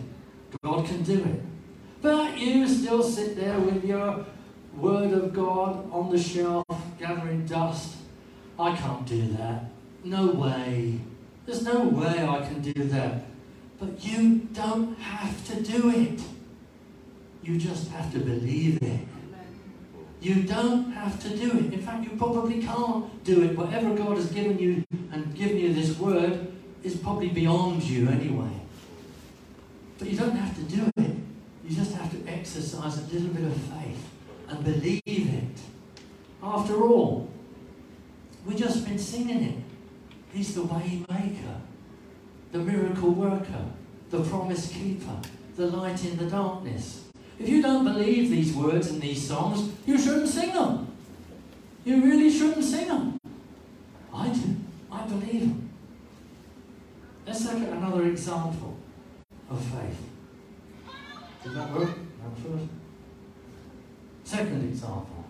God 0.63 0.87
can 0.87 1.03
do 1.03 1.25
it. 1.25 1.41
But 2.03 2.39
you 2.39 2.69
still 2.69 3.03
sit 3.03 3.37
there 3.37 3.59
with 3.59 3.85
your 3.85 4.27
Word 4.77 5.13
of 5.13 5.33
God 5.33 5.91
on 5.91 6.11
the 6.11 6.19
shelf, 6.19 6.67
gathering 6.99 7.47
dust. 7.47 7.97
I 8.59 8.77
can't 8.77 9.07
do 9.07 9.29
that. 9.39 9.65
No 10.05 10.27
way. 10.27 11.01
There's 11.47 11.65
no 11.65 11.85
way 11.85 12.27
I 12.27 12.43
can 12.43 12.61
do 12.61 12.85
that. 12.85 13.25
But 13.81 14.05
you 14.05 14.49
don't 14.53 14.99
have 14.99 15.47
to 15.49 15.63
do 15.63 15.91
it. 15.91 16.21
You 17.43 17.59
just 17.59 17.91
have 17.91 18.13
to 18.13 18.19
believe 18.19 18.83
it. 18.83 19.01
You 20.23 20.45
don't 20.45 20.93
have 20.93 21.21
to 21.25 21.37
do 21.37 21.51
it. 21.59 21.73
In 21.75 21.83
fact, 21.83 22.05
you 22.05 22.11
probably 22.17 22.63
can't 22.63 23.25
do 23.25 23.43
it. 23.43 23.59
Whatever 23.59 23.93
God 23.97 24.17
has 24.17 24.31
given 24.31 24.57
you 24.57 24.85
and 25.11 25.35
given 25.35 25.59
you 25.59 25.75
this 25.75 25.99
word 25.99 26.47
is 26.85 26.97
probably 26.97 27.31
beyond 27.31 27.83
you 27.83 28.09
anyway. 28.09 28.53
But 29.99 30.09
you 30.09 30.17
don't 30.17 30.37
have 30.37 30.55
to 30.55 30.63
do 30.77 30.89
it. 30.97 31.17
You 31.65 31.75
just 31.75 31.95
have 31.95 32.09
to 32.13 32.31
exercise 32.31 32.99
a 32.99 33.13
little 33.13 33.35
bit 33.35 33.45
of 33.45 33.57
faith 33.57 34.11
and 34.49 34.65
believe 34.65 35.03
it. 35.07 35.59
After 36.41 36.81
all, 36.83 37.29
we've 38.47 38.57
just 38.57 38.87
been 38.87 39.01
singing 39.01 39.43
it. 39.43 39.59
He's 40.33 40.55
the 40.55 40.63
way 40.63 41.05
maker, 41.11 41.61
the 42.53 42.59
miracle 42.59 43.11
worker, 43.11 43.65
the 44.11 44.23
promise 44.23 44.73
keeper, 44.73 45.19
the 45.57 45.67
light 45.67 46.05
in 46.05 46.17
the 46.17 46.27
darkness. 46.27 47.02
If 47.43 47.49
you 47.49 47.61
don't 47.61 47.83
believe 47.83 48.31
these 48.31 48.55
words 48.55 48.89
and 48.91 49.03
these 49.03 49.27
songs, 49.27 49.73
you 49.85 49.99
shouldn't 49.99 50.29
sing 50.29 50.55
them. 50.55 50.87
You 51.85 52.01
really 52.01 52.31
shouldn't 52.31 52.65
sing 52.65 52.87
them. 52.87 53.19
I 54.15 54.29
do. 54.29 54.55
I 54.93 55.03
believe 55.09 55.41
them. 55.41 55.71
Let's 57.27 57.45
look 57.45 57.61
at 57.65 57.69
another 57.71 58.05
example 58.05 58.77
of 59.51 59.61
faith. 59.61 59.99
Did 61.43 61.55
that 61.55 61.73
work? 61.73 61.89
No, 61.89 62.31
first. 62.49 62.69
Second 64.23 64.63
example. 64.63 65.25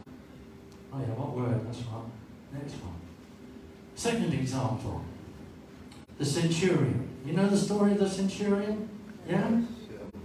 Oh 0.92 1.00
yeah, 1.00 1.14
what 1.14 1.34
word? 1.34 1.66
That's 1.66 1.78
right. 1.78 2.04
Next 2.52 2.74
one. 2.74 3.00
Second 3.94 4.34
example. 4.34 5.00
The 6.18 6.26
centurion. 6.26 7.08
You 7.24 7.32
know 7.32 7.48
the 7.48 7.56
story 7.56 7.92
of 7.92 8.00
the 8.00 8.10
centurion? 8.10 8.90
Yeah? 9.26 9.46
I'm 9.46 9.66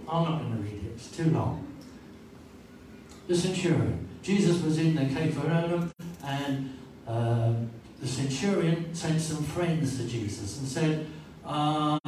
not 0.06 0.42
going 0.42 0.52
to 0.54 0.62
read 0.62 0.84
it. 0.84 0.92
It's 0.94 1.10
too 1.10 1.30
long. 1.30 1.67
The 3.28 3.36
centurion. 3.36 4.08
Jesus 4.22 4.62
was 4.62 4.78
in 4.78 4.94
the 4.94 5.04
Capernaum 5.04 5.92
and 6.24 6.74
uh, 7.06 7.52
the 8.00 8.08
centurion 8.08 8.94
sent 8.94 9.20
some 9.20 9.44
friends 9.44 9.98
to 9.98 10.08
Jesus 10.08 10.58
and 10.58 10.66
said, 10.66 11.06
uh, 11.44 11.98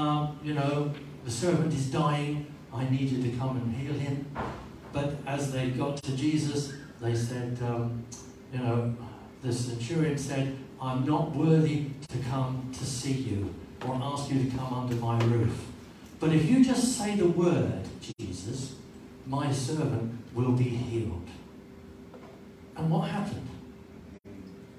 you 0.43 0.55
know, 0.55 0.91
the 1.27 1.31
servant 1.31 1.75
is 1.75 1.91
dying. 1.91 2.47
I 2.73 2.89
need 2.89 3.11
you 3.11 3.31
to 3.31 3.37
come 3.37 3.59
and 3.59 3.75
heal 3.75 3.93
him. 3.93 4.25
But 4.95 5.17
as 5.27 5.53
they 5.53 5.69
got 5.69 5.99
to 6.05 6.17
Jesus, 6.17 6.73
they 7.03 7.15
said, 7.15 7.59
um, 7.63 8.03
you 8.51 8.61
know, 8.61 8.97
the 9.43 9.53
centurion 9.53 10.17
said, 10.17 10.57
I'm 10.81 11.05
not 11.05 11.37
worthy 11.37 11.91
to 12.09 12.19
come 12.31 12.71
to 12.73 12.85
see 12.87 13.13
you 13.13 13.55
or 13.87 13.95
ask 14.03 14.31
you 14.33 14.45
to 14.45 14.57
come 14.57 14.73
under 14.73 14.97
my 14.97 15.23
roof. 15.25 15.67
But 16.19 16.33
if 16.33 16.49
you 16.51 16.65
just 16.65 16.97
say 16.97 17.17
the 17.17 17.29
word, 17.29 17.83
Jesus, 18.19 18.77
my 19.27 19.53
servant 19.53 20.20
will 20.35 20.53
be 20.53 20.65
healed. 20.65 21.29
And 22.77 22.91
what 22.91 23.11
happened? 23.11 23.49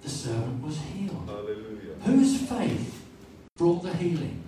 The 0.02 0.10
servant 0.10 0.64
was 0.64 0.78
healed. 0.80 1.24
Hallelujah. 1.28 1.96
Whose 2.04 2.42
faith 2.42 3.06
brought 3.56 3.84
the 3.84 3.94
healing? 3.94 4.42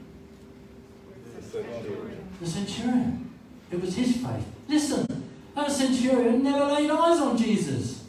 The 2.40 2.48
centurion. 2.48 3.30
It 3.72 3.80
was 3.80 3.96
his 3.96 4.18
faith. 4.18 4.46
Listen, 4.68 5.30
that 5.56 5.72
centurion 5.72 6.44
never 6.44 6.66
laid 6.66 6.90
eyes 6.90 7.20
on 7.20 7.38
Jesus, 7.38 8.04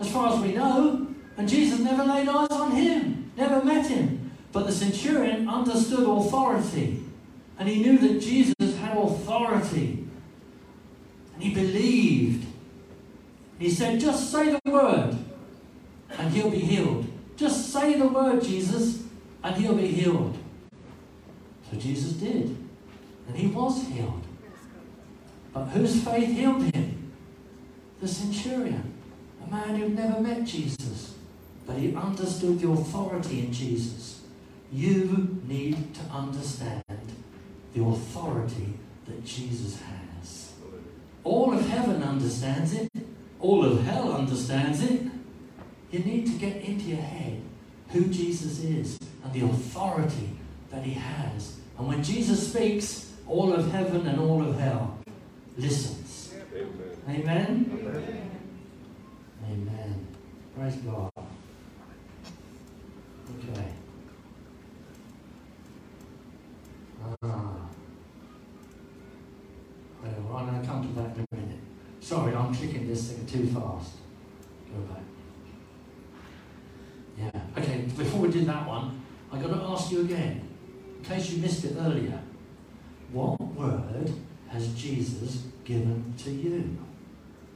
as 0.00 0.10
far 0.10 0.34
as 0.34 0.40
we 0.40 0.54
know, 0.54 1.06
and 1.36 1.48
Jesus 1.48 1.80
never 1.80 2.04
laid 2.04 2.28
eyes 2.28 2.50
on 2.50 2.72
him, 2.72 3.30
never 3.36 3.62
met 3.62 3.86
him. 3.86 4.32
But 4.52 4.66
the 4.66 4.72
centurion 4.72 5.48
understood 5.48 6.08
authority, 6.08 7.04
and 7.58 7.68
he 7.68 7.82
knew 7.82 7.98
that 7.98 8.20
Jesus 8.20 8.78
had 8.78 8.96
authority, 8.96 10.07
and 11.38 11.46
he 11.46 11.54
believed. 11.54 12.46
He 13.60 13.70
said, 13.70 14.00
Just 14.00 14.32
say 14.32 14.50
the 14.50 14.70
word, 14.70 15.16
and 16.10 16.32
he'll 16.32 16.50
be 16.50 16.58
healed. 16.58 17.06
Just 17.36 17.72
say 17.72 17.94
the 17.94 18.08
word, 18.08 18.42
Jesus, 18.42 19.04
and 19.44 19.54
he'll 19.54 19.76
be 19.76 19.86
healed. 19.86 20.36
So 21.70 21.78
Jesus 21.78 22.14
did, 22.14 22.56
and 23.28 23.36
he 23.36 23.46
was 23.46 23.86
healed. 23.86 24.24
But 25.52 25.66
whose 25.66 26.02
faith 26.02 26.28
healed 26.36 26.62
him? 26.74 27.12
The 28.00 28.08
centurion, 28.08 28.94
a 29.46 29.50
man 29.50 29.76
who'd 29.76 29.94
never 29.94 30.20
met 30.20 30.44
Jesus, 30.44 31.14
but 31.66 31.76
he 31.76 31.94
understood 31.94 32.58
the 32.60 32.70
authority 32.70 33.40
in 33.40 33.52
Jesus. 33.52 34.22
You 34.72 35.40
need 35.46 35.94
to 35.94 36.00
understand 36.12 36.82
the 37.74 37.84
authority 37.84 38.74
that 39.06 39.24
Jesus 39.24 39.80
has. 39.80 40.07
All 41.24 41.52
of 41.52 41.68
heaven 41.68 42.02
understands 42.02 42.72
it, 42.72 42.88
all 43.40 43.64
of 43.64 43.84
hell 43.84 44.12
understands 44.14 44.82
it. 44.82 45.02
You 45.90 46.00
need 46.00 46.26
to 46.26 46.32
get 46.32 46.56
into 46.56 46.84
your 46.84 47.00
head 47.00 47.42
who 47.90 48.06
Jesus 48.06 48.62
is 48.62 48.98
and 49.24 49.32
the 49.32 49.46
authority 49.46 50.30
that 50.70 50.84
he 50.84 50.92
has. 50.92 51.56
And 51.78 51.88
when 51.88 52.02
Jesus 52.02 52.50
speaks, 52.50 53.12
all 53.26 53.52
of 53.52 53.70
heaven 53.70 54.06
and 54.06 54.20
all 54.20 54.42
of 54.42 54.58
hell 54.58 54.98
listens. 55.56 56.34
Amen. 57.08 57.08
Amen? 57.08 57.80
Amen. 57.80 58.30
Amen. 59.50 60.06
Praise 60.54 60.76
God. 60.76 61.10
Okay. 63.38 63.68
Ah. 67.22 67.68
Well, 70.02 70.36
I'm 70.36 70.46
going 70.50 70.60
to 70.60 70.66
come 70.66 70.82
to 70.82 71.00
that 71.00 71.16
Sorry, 72.08 72.34
I'm 72.34 72.54
clicking 72.54 72.88
this 72.88 73.12
thing 73.12 73.26
too 73.26 73.46
fast. 73.52 73.96
Go 74.72 74.80
back. 74.94 75.02
Yeah. 77.18 77.62
Okay, 77.62 77.84
before 77.98 78.20
we 78.20 78.30
did 78.30 78.46
that 78.46 78.66
one, 78.66 79.02
I've 79.30 79.42
got 79.42 79.52
to 79.52 79.62
ask 79.62 79.92
you 79.92 80.00
again, 80.00 80.48
in 80.96 81.04
case 81.04 81.28
you 81.28 81.42
missed 81.42 81.66
it 81.66 81.76
earlier. 81.78 82.18
What 83.12 83.38
word 83.38 84.10
has 84.48 84.68
Jesus 84.68 85.42
given 85.66 86.14
to 86.24 86.30
you? 86.30 86.78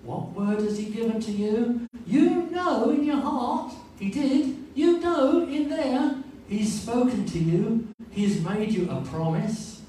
What 0.03 0.35
word 0.35 0.61
has 0.61 0.77
he 0.77 0.85
given 0.85 1.19
to 1.19 1.33
you? 1.33 1.89
You 2.07 2.51
know 2.51 2.91
in 2.91 3.05
your 3.05 3.23
heart, 3.23 3.73
he 3.99 4.11
did. 4.11 4.55
You 4.75 5.01
know 5.01 5.49
in 5.49 5.71
there, 5.71 6.17
he's 6.47 6.83
spoken 6.83 7.25
to 7.25 7.39
you. 7.39 7.89
He's 8.11 8.45
made 8.45 8.71
you 8.71 8.91
a 8.91 9.01
promise, 9.01 9.81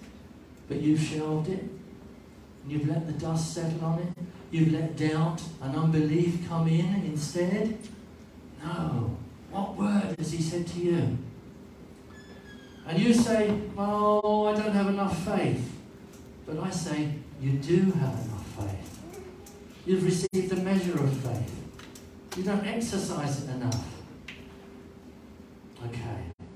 but 0.70 0.80
you've 0.80 1.02
shelved 1.02 1.50
it. 1.50 1.60
And 1.60 2.72
You've 2.72 2.88
let 2.88 3.06
the 3.06 3.12
dust 3.12 3.54
settle 3.54 3.84
on 3.84 4.00
it. 4.00 4.24
You've 4.54 4.72
let 4.72 4.96
doubt 4.96 5.42
and 5.64 5.76
unbelief 5.76 6.48
come 6.48 6.68
in 6.68 7.06
instead. 7.06 7.76
No. 8.64 9.18
What 9.50 9.76
word 9.76 10.14
has 10.20 10.32
he 10.32 10.44
said 10.44 10.68
to 10.68 10.80
you? 10.80 11.18
And 12.86 13.00
you 13.00 13.16
say, 13.16 13.60
Oh, 13.76 14.46
I 14.46 14.56
don't 14.56 14.72
have 14.72 14.90
enough 14.90 15.18
faith. 15.26 15.76
But 16.46 16.60
I 16.60 16.70
say, 16.70 17.16
You 17.42 17.54
do 17.54 17.80
have 17.94 18.14
enough 18.26 18.46
faith. 18.60 19.00
You've 19.88 20.04
received 20.04 20.54
a 20.54 20.58
measure 20.58 21.00
of 21.00 21.12
faith. 21.18 21.56
You 22.38 22.44
don't 22.44 22.64
exercise 22.64 23.46
it 23.46 23.50
enough. 23.56 23.88
Okay. 25.88 26.48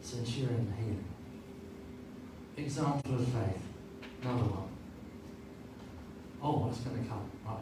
Centurion 0.00 0.72
here. 0.78 2.64
Example 2.64 3.14
of 3.16 3.28
faith. 3.28 3.60
Another 4.22 4.44
one. 4.44 4.71
Oh, 6.42 6.68
it's 6.68 6.80
going 6.80 7.02
to 7.02 7.08
come. 7.08 7.30
Right. 7.46 7.56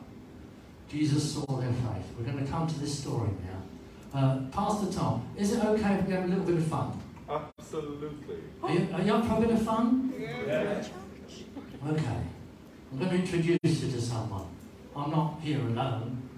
Jesus 0.88 1.34
saw 1.34 1.44
their 1.56 1.70
faith. 1.70 2.06
We're 2.18 2.24
going 2.24 2.44
to 2.44 2.50
come 2.50 2.66
to 2.66 2.80
this 2.80 2.98
story 2.98 3.30
now. 3.44 4.18
Uh, 4.18 4.40
Pastor 4.50 4.90
Tom, 4.92 5.28
is 5.36 5.52
it 5.52 5.64
okay 5.64 5.94
if 5.94 6.06
we 6.06 6.12
have 6.14 6.24
a 6.24 6.28
little 6.28 6.44
bit 6.44 6.56
of 6.56 6.66
fun? 6.66 7.00
Absolutely. 7.28 8.38
Are 8.62 8.72
you, 8.72 8.88
are 8.92 9.02
you 9.02 9.14
up 9.14 9.26
for 9.26 9.36
a 9.36 9.40
bit 9.40 9.50
of 9.50 9.62
fun? 9.62 10.12
Yeah. 10.18 10.82
Okay. 11.88 12.20
I'm 12.92 12.98
going 12.98 13.10
to 13.10 13.16
introduce 13.16 13.82
you 13.82 13.92
to 13.92 14.00
someone. 14.00 14.46
I'm 14.96 15.10
not 15.10 15.38
here 15.40 15.60
alone. 15.60 16.28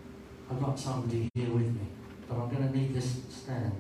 I've 0.51 0.61
got 0.61 0.79
somebody 0.79 1.31
here 1.35 1.49
with 1.49 1.67
me. 1.67 1.87
But 2.29 2.39
I'm 2.39 2.51
going 2.51 2.69
to 2.71 2.77
need 2.77 2.95
this 2.95 3.21
stand. 3.31 3.73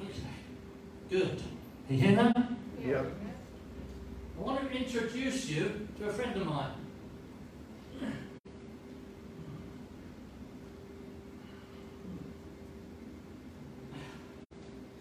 Okay. 0.00 0.24
Good. 1.14 1.40
You 1.88 1.96
hear 1.96 2.16
that? 2.16 2.36
Yep. 2.84 3.06
I 4.36 4.42
want 4.42 4.68
to 4.68 4.76
introduce 4.76 5.48
you 5.48 5.86
to 5.96 6.08
a 6.08 6.12
friend 6.12 6.36
of 6.40 6.44
mine. 6.44 6.72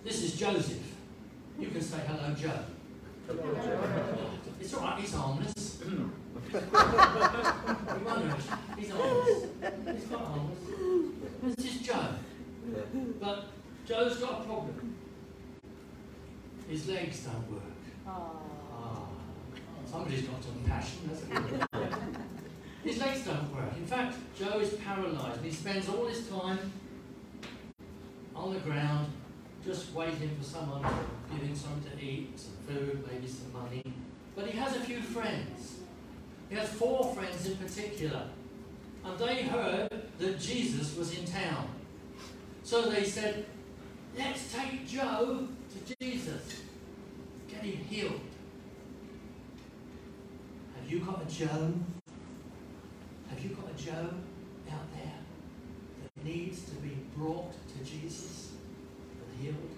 This 0.04 0.22
is 0.22 0.36
Joseph. 0.36 0.84
You 1.58 1.70
can 1.70 1.82
say 1.82 2.02
hello, 2.06 2.36
Joe. 2.36 2.60
It's 4.62 4.74
all 4.76 4.82
right, 4.82 5.00
he's 5.00 5.14
harmless. 5.16 5.82
he 5.82 5.88
won't 5.90 6.70
hurt 8.06 8.38
you. 8.38 8.58
He's 8.78 8.92
harmless. 8.92 9.46
He's 9.96 10.12
not 10.12 10.22
harmless. 10.22 10.60
This 11.56 11.66
is 11.66 11.82
Joe. 11.82 12.10
But 13.20 13.46
Joe's 13.88 14.18
got 14.18 14.42
a 14.42 14.44
problem. 14.44 14.94
His 16.74 16.88
legs 16.88 17.20
don't 17.20 17.52
work. 17.52 17.62
Ah, 18.08 19.06
somebody's 19.86 20.24
got 20.24 20.44
some 20.44 20.64
passion, 20.66 21.10
hasn't 21.10 21.32
he? 22.84 22.90
his 22.90 23.00
legs 23.00 23.26
don't 23.26 23.56
work. 23.56 23.78
In 23.78 23.86
fact, 23.86 24.16
Joe 24.36 24.60
is 24.60 24.74
paralysed 24.76 25.38
and 25.38 25.43
he 25.54 25.60
spends 25.60 25.88
all 25.88 26.08
his 26.08 26.28
time 26.30 26.72
on 28.36 28.54
the 28.56 28.60
ground 28.62 29.08
just 29.64 29.94
waiting 29.94 30.36
for 30.36 30.44
someone 30.44 30.82
to 30.82 30.90
give 31.32 31.46
him 31.46 31.56
something 31.56 31.96
to 31.96 32.04
eat, 32.04 32.40
some 32.40 32.54
food, 32.68 33.08
maybe 33.12 33.28
some 33.28 33.54
money. 33.54 33.84
But 34.36 34.48
he 34.48 34.58
has 34.58 34.76
a 34.76 34.80
few 34.80 35.00
friends. 35.00 35.76
He 36.50 36.56
has 36.56 36.70
four 36.70 37.14
friends 37.14 37.46
in 37.46 37.58
particular. 37.58 38.24
And 39.06 39.20
they 39.20 39.44
heard 39.44 39.90
that 40.18 40.40
Jesus 40.40 40.98
was 40.98 41.16
in 41.16 41.26
town. 41.26 41.68
So 42.64 42.90
they 42.90 43.04
said, 43.04 43.46
let's 44.18 44.52
take 44.52 44.88
Joe 44.88 45.48
to 45.70 45.96
Jesus. 46.02 46.62
Get 47.48 47.62
him 47.62 47.78
healed. 47.86 48.22
Have 50.80 50.92
you 50.92 51.00
got 51.02 51.22
a 51.22 51.32
Joe? 51.32 51.74
Have 53.30 53.44
you 53.44 53.50
got 53.50 53.70
a 53.70 53.84
Joe 53.84 54.10
out 54.72 54.94
there 54.96 55.03
needs 56.24 56.64
to 56.64 56.76
be 56.76 56.98
brought 57.16 57.54
to 57.70 57.84
Jesus 57.84 58.52
and 59.12 59.42
healed, 59.42 59.70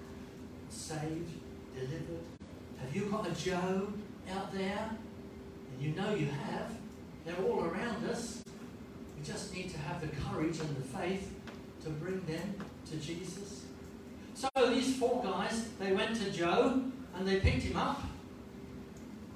saved, 0.70 1.32
delivered? 1.74 2.24
Have 2.80 2.96
you 2.96 3.06
got 3.06 3.28
a 3.28 3.32
Joe 3.32 3.92
out 4.32 4.54
there? 4.54 4.90
And 5.72 5.82
you 5.82 5.96
know 5.96 6.14
you 6.14 6.28
have. 6.28 6.72
They're 7.26 7.46
all 7.46 7.64
around 7.64 8.06
us. 8.10 8.44
We 9.18 9.26
just 9.26 9.54
need 9.54 9.72
to 9.72 9.80
have 9.80 10.02
the 10.02 10.08
courage 10.08 10.60
and 10.60 10.76
the 10.76 10.82
faith 10.82 11.34
to 11.84 11.90
bring 11.90 12.22
them 12.26 12.56
to 12.92 12.98
Jesus. 12.98 13.66
So 14.34 14.50
these 14.70 14.98
four 14.98 15.24
guys, 15.24 15.70
they 15.80 15.94
went 15.94 16.16
to 16.18 16.32
Joe 16.32 16.82
and 17.16 17.28
they 17.28 17.40
picked 17.40 17.64
him 17.64 17.78
up. 17.78 18.04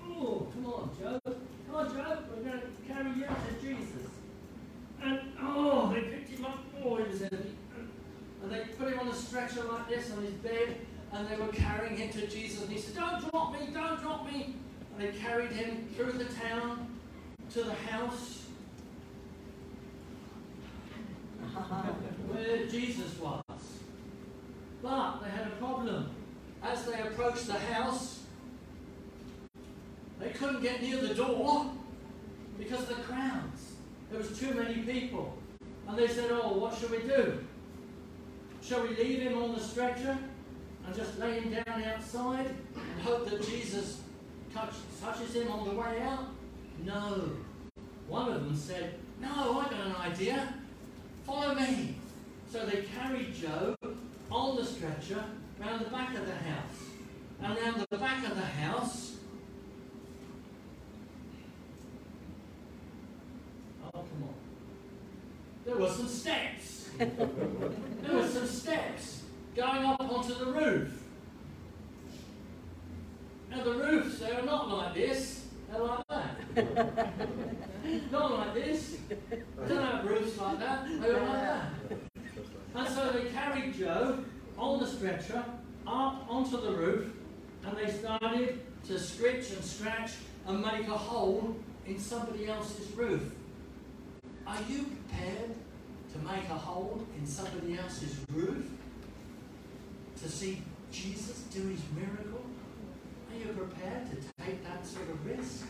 Oh, 0.04 0.48
come 0.54 0.66
on, 0.66 0.90
Joe. 1.00 1.20
Come 1.26 1.76
on, 1.76 1.88
Joe. 1.88 2.18
We're 2.36 2.44
going 2.44 2.62
to 2.62 2.94
carry 2.94 3.10
you 3.12 3.26
to 3.26 3.62
Jesus. 3.62 4.08
And 5.02 5.20
oh, 5.42 5.94
they 5.94 6.02
picked 6.02 6.30
him 6.30 6.46
up. 6.46 6.60
Oh, 6.84 6.98
he 6.98 7.10
was 7.10 7.22
heavy. 7.22 7.56
And 8.44 8.52
they 8.52 8.64
like 9.40 9.90
this 9.90 10.12
on 10.12 10.24
his 10.24 10.34
bed, 10.34 10.76
and 11.14 11.28
they 11.28 11.36
were 11.38 11.52
carrying 11.52 11.98
him 11.98 12.10
to 12.12 12.28
Jesus. 12.28 12.62
And 12.64 12.72
he 12.72 12.80
said, 12.80 12.96
"Don't 12.96 13.30
drop 13.30 13.54
me! 13.54 13.70
Don't 13.74 14.02
drop 14.02 14.26
me!" 14.26 14.56
And 14.94 15.08
they 15.08 15.18
carried 15.18 15.52
him 15.52 15.88
through 15.96 16.14
the 16.14 16.26
town 16.26 16.88
to 17.52 17.64
the 17.64 17.74
house 17.74 18.44
where 22.28 22.68
Jesus 22.68 23.18
was. 23.20 23.44
But 24.82 25.20
they 25.22 25.30
had 25.30 25.48
a 25.48 25.56
problem. 25.58 26.10
As 26.62 26.86
they 26.86 27.00
approached 27.00 27.48
the 27.48 27.54
house, 27.54 28.24
they 30.20 30.30
couldn't 30.30 30.62
get 30.62 30.82
near 30.82 30.98
the 30.98 31.14
door 31.14 31.72
because 32.58 32.82
of 32.82 32.90
the 32.90 33.04
crowds. 33.04 33.74
There 34.12 34.20
was 34.20 34.38
too 34.38 34.54
many 34.54 34.82
people. 34.82 35.38
And 35.88 35.98
they 35.98 36.08
said, 36.08 36.30
Oh, 36.32 36.58
what 36.58 36.78
shall 36.78 36.90
we 36.90 37.00
do? 37.00 37.40
Shall 38.70 38.84
we 38.84 38.90
leave 38.90 39.24
him 39.24 39.36
on 39.36 39.56
the 39.56 39.60
stretcher 39.60 40.16
and 40.86 40.96
just 40.96 41.18
lay 41.18 41.40
him 41.40 41.52
down 41.52 41.84
outside 41.86 42.46
and 42.76 43.02
hope 43.02 43.28
that 43.28 43.42
Jesus 43.42 44.00
touch, 44.54 44.76
touches 45.02 45.34
him 45.34 45.52
on 45.52 45.68
the 45.68 45.74
way 45.74 46.00
out? 46.04 46.28
No. 46.86 47.32
One 48.08 48.32
of 48.32 48.46
them 48.46 48.56
said, 48.56 48.94
No, 49.20 49.60
I 49.60 49.64
got 49.72 49.88
an 49.88 49.96
idea. 49.96 50.54
Follow 51.26 51.56
me. 51.56 51.96
So 52.52 52.64
they 52.68 52.84
carried 52.84 53.34
Joe 53.34 53.76
on 54.30 54.56
the 54.56 54.64
stretcher 54.64 55.24
round 55.60 55.84
the 55.84 55.90
back 55.90 56.16
of 56.16 56.28
the 56.28 56.36
house. 56.36 56.84
And 57.42 57.58
round 57.58 57.88
the 57.90 57.98
back 57.98 58.24
of 58.24 58.36
the 58.36 58.46
house, 58.46 59.16
oh, 63.86 63.90
come 63.94 64.24
on. 64.24 64.34
There 65.70 65.78
were 65.78 65.88
some 65.88 66.08
steps. 66.08 66.90
there 66.98 67.10
were 68.12 68.28
some 68.28 68.48
steps 68.48 69.22
going 69.56 69.86
up 69.86 70.02
onto 70.02 70.34
the 70.34 70.48
roof. 70.48 71.04
Now, 73.52 73.64
the 73.64 73.76
roofs, 73.76 74.18
they 74.18 74.32
are 74.32 74.42
not 74.42 74.68
like 74.68 74.96
this, 74.96 75.46
they're 75.72 75.84
like 75.84 76.08
that. 76.08 77.18
not 78.12 78.32
like 78.32 78.54
this. 78.56 78.98
They 79.30 79.68
don't 79.68 79.86
have 79.86 80.06
roofs 80.06 80.40
like 80.40 80.60
that, 80.60 80.88
they 80.88 81.14
were 81.14 81.20
like 81.20 81.42
that. 81.42 81.72
And 82.74 82.88
so 82.88 83.12
they 83.12 83.30
carried 83.30 83.78
Joe 83.78 84.24
on 84.58 84.80
the 84.80 84.88
stretcher 84.88 85.46
up 85.86 86.26
onto 86.28 86.60
the 86.60 86.72
roof 86.72 87.14
and 87.64 87.78
they 87.78 87.92
started 87.92 88.60
to 88.88 88.98
scritch 88.98 89.52
and 89.52 89.64
scratch 89.64 90.14
and 90.48 90.64
make 90.64 90.88
a 90.88 90.98
hole 90.98 91.56
in 91.86 92.00
somebody 92.00 92.48
else's 92.48 92.92
roof. 92.94 93.22
Are 94.48 94.58
you 94.68 94.84
prepared 94.84 95.52
to 96.14 96.20
make 96.20 96.50
a 96.50 96.58
hole 96.58 97.06
in 97.18 97.26
somebody 97.26 97.78
else's 97.78 98.18
roof? 98.32 98.66
To 100.22 100.30
see 100.30 100.62
Jesus 100.92 101.42
do 101.54 101.62
his 101.68 101.82
miracle? 101.96 102.44
Are 103.32 103.38
you 103.38 103.54
prepared 103.54 104.10
to 104.10 104.44
take 104.44 104.64
that 104.66 104.86
sort 104.86 105.10
of 105.10 105.26
risk? 105.26 105.66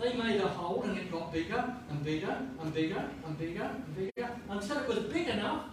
They 0.00 0.14
made 0.14 0.40
a 0.40 0.48
hole 0.48 0.82
and 0.82 0.96
it 0.96 1.12
got 1.12 1.32
bigger 1.32 1.76
and 1.90 2.04
bigger 2.04 2.36
and 2.60 2.74
bigger 2.74 3.04
and 3.26 3.38
bigger 3.38 3.62
and 3.62 3.96
bigger 3.96 4.30
until 4.48 4.78
it 4.78 4.88
was 4.88 4.98
big 5.00 5.28
enough 5.28 5.66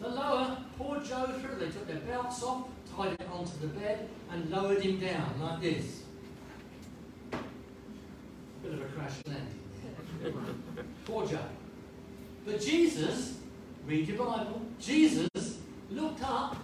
to 0.00 0.08
lower 0.08 0.58
poor 0.78 1.00
Joe 1.00 1.26
through. 1.40 1.56
They 1.56 1.70
took 1.70 1.86
their 1.86 2.00
belts 2.00 2.42
off, 2.42 2.68
tied 2.96 3.12
it 3.12 3.28
onto 3.32 3.58
the 3.60 3.66
bed, 3.68 4.08
and 4.30 4.50
lowered 4.50 4.80
him 4.80 4.98
down 4.98 5.40
like 5.40 5.60
this. 5.60 6.02
Bit 8.62 8.72
of 8.72 8.80
a 8.80 8.84
crash 8.84 9.12
landing 9.26 9.58
poor 11.04 11.26
Joe. 11.26 11.38
But 12.48 12.62
Jesus, 12.62 13.40
read 13.86 14.08
your 14.08 14.16
Bible, 14.16 14.62
Jesus 14.80 15.28
looked 15.90 16.22
up 16.22 16.56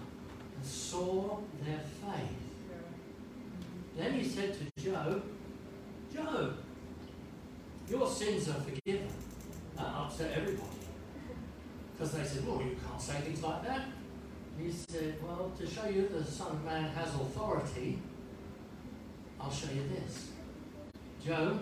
and 0.56 0.64
saw 0.64 1.40
their 1.62 1.78
faith. 1.78 2.78
Then 3.94 4.14
he 4.14 4.26
said 4.26 4.54
to 4.54 4.82
Joe, 4.82 5.20
Joe, 6.10 6.54
your 7.90 8.08
sins 8.08 8.48
are 8.48 8.54
forgiven. 8.54 9.08
That 9.76 9.84
upset 9.84 10.32
everybody. 10.34 10.68
Because 11.92 12.12
they 12.12 12.24
said, 12.24 12.46
well, 12.48 12.62
you 12.62 12.76
can't 12.88 13.00
say 13.00 13.20
things 13.20 13.42
like 13.42 13.66
that. 13.66 13.82
He 14.58 14.72
said, 14.72 15.16
well, 15.22 15.52
to 15.58 15.66
show 15.66 15.86
you 15.86 16.08
the 16.08 16.24
Son 16.24 16.52
of 16.52 16.64
Man 16.64 16.84
has 16.84 17.08
authority, 17.14 17.98
I'll 19.38 19.52
show 19.52 19.70
you 19.70 19.82
this. 19.94 20.30
Joe, 21.22 21.58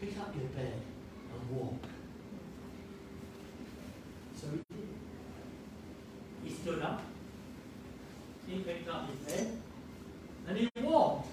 pick 0.00 0.16
up 0.20 0.32
your 0.36 0.48
bed 0.50 0.80
and 1.32 1.58
walk. 1.58 1.84
So 4.40 4.46
he 6.42 6.50
stood 6.50 6.80
up, 6.80 7.02
he 8.46 8.60
picked 8.60 8.88
up 8.88 9.06
his 9.10 9.34
bed, 9.34 9.58
and 10.48 10.56
he 10.56 10.70
walked. 10.80 11.28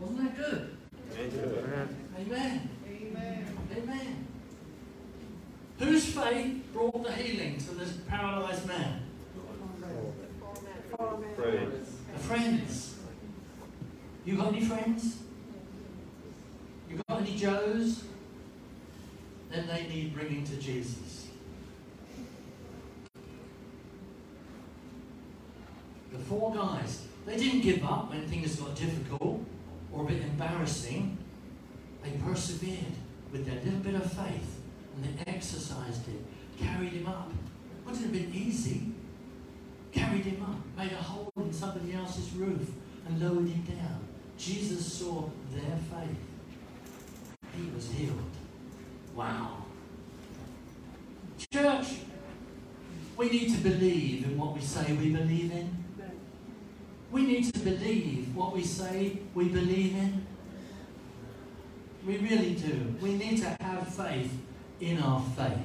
Wasn't 0.00 0.18
that 0.18 0.36
good? 0.36 0.76
Amen. 1.16 1.88
Amen. 2.18 2.70
Amen. 3.76 4.26
Whose 5.78 6.06
faith 6.06 6.72
brought 6.72 7.04
the 7.04 7.12
healing 7.12 7.58
to 7.58 7.70
this 7.74 7.98
paralyzed 8.08 8.66
man? 8.66 9.02
The 10.90 12.18
friends. 12.18 12.96
You 14.24 14.36
got 14.36 14.48
any 14.48 14.64
friends? 14.64 15.18
You 16.88 17.00
got 17.08 17.20
any 17.20 17.36
Joes? 17.36 18.04
Then 19.50 19.66
they 19.66 19.86
need 19.88 20.14
bringing 20.14 20.44
to 20.44 20.56
Jesus. 20.56 21.28
The 26.12 26.18
four 26.18 26.54
guys, 26.54 27.06
they 27.26 27.36
didn't 27.36 27.60
give 27.60 27.84
up 27.84 28.10
when 28.10 28.26
things 28.28 28.56
got 28.56 28.74
difficult 28.76 29.44
or 29.92 30.04
a 30.04 30.06
bit 30.06 30.22
embarrassing. 30.22 31.18
They 32.02 32.10
persevered 32.24 32.94
with 33.32 33.46
their 33.46 33.62
little 33.64 33.80
bit 33.80 33.94
of 33.94 34.10
faith 34.12 34.60
and 34.94 35.04
they 35.04 35.32
exercised 35.32 36.08
it, 36.08 36.24
carried 36.62 36.92
him 36.92 37.06
up. 37.06 37.30
Wouldn't 37.84 38.02
have 38.02 38.12
been 38.12 38.32
easy. 38.34 38.92
Carried 39.92 40.24
him 40.24 40.42
up, 40.42 40.58
made 40.76 40.92
a 40.92 41.02
hole 41.02 41.32
in 41.36 41.52
somebody 41.52 41.94
else's 41.94 42.30
roof, 42.32 42.70
and 43.06 43.20
lowered 43.20 43.48
him 43.48 43.62
down. 43.62 44.06
Jesus 44.38 44.92
saw 44.92 45.28
their 45.52 45.76
faith. 45.76 46.16
He 47.56 47.70
was 47.74 47.90
healed. 47.90 48.39
Wow. 49.14 49.64
Church, 51.52 51.86
we 53.16 53.28
need 53.28 53.54
to 53.54 53.60
believe 53.60 54.24
in 54.24 54.38
what 54.38 54.54
we 54.54 54.60
say 54.60 54.92
we 54.92 55.10
believe 55.10 55.52
in. 55.52 55.84
We 57.10 57.26
need 57.26 57.52
to 57.52 57.60
believe 57.60 58.34
what 58.36 58.54
we 58.54 58.62
say 58.62 59.18
we 59.34 59.48
believe 59.48 59.96
in. 59.96 60.26
We 62.06 62.18
really 62.18 62.54
do. 62.54 62.94
We 63.00 63.14
need 63.14 63.38
to 63.38 63.56
have 63.60 63.88
faith 63.88 64.32
in 64.80 65.02
our 65.02 65.20
faith. 65.36 65.58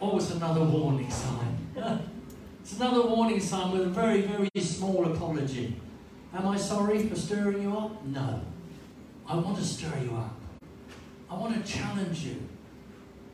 Oh, 0.00 0.16
it's 0.16 0.30
another 0.30 0.64
warning 0.64 1.10
sign. 1.10 1.58
it's 2.62 2.76
another 2.76 3.02
warning 3.02 3.40
sign 3.40 3.72
with 3.72 3.82
a 3.82 3.90
very, 3.90 4.22
very 4.22 4.48
small 4.58 5.12
apology. 5.12 5.76
Am 6.32 6.46
I 6.46 6.56
sorry 6.56 7.08
for 7.08 7.16
stirring 7.16 7.62
you 7.62 7.76
up? 7.76 8.04
No. 8.04 8.40
I 9.26 9.36
want 9.36 9.56
to 9.58 9.64
stir 9.64 9.92
you 10.02 10.16
up. 10.16 10.36
I 11.28 11.34
want 11.34 11.54
to 11.54 11.72
challenge 11.72 12.24
you. 12.24 12.36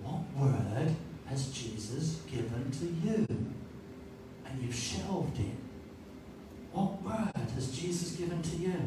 What 0.03 0.23
word 0.37 0.95
has 1.27 1.49
Jesus 1.51 2.21
given 2.31 2.71
to 2.71 2.87
you? 2.87 3.27
And 4.47 4.63
you've 4.63 4.75
shelved 4.75 5.39
it. 5.39 5.57
What 6.73 7.03
word 7.03 7.49
has 7.55 7.79
Jesus 7.79 8.13
given 8.13 8.41
to 8.43 8.57
you? 8.57 8.81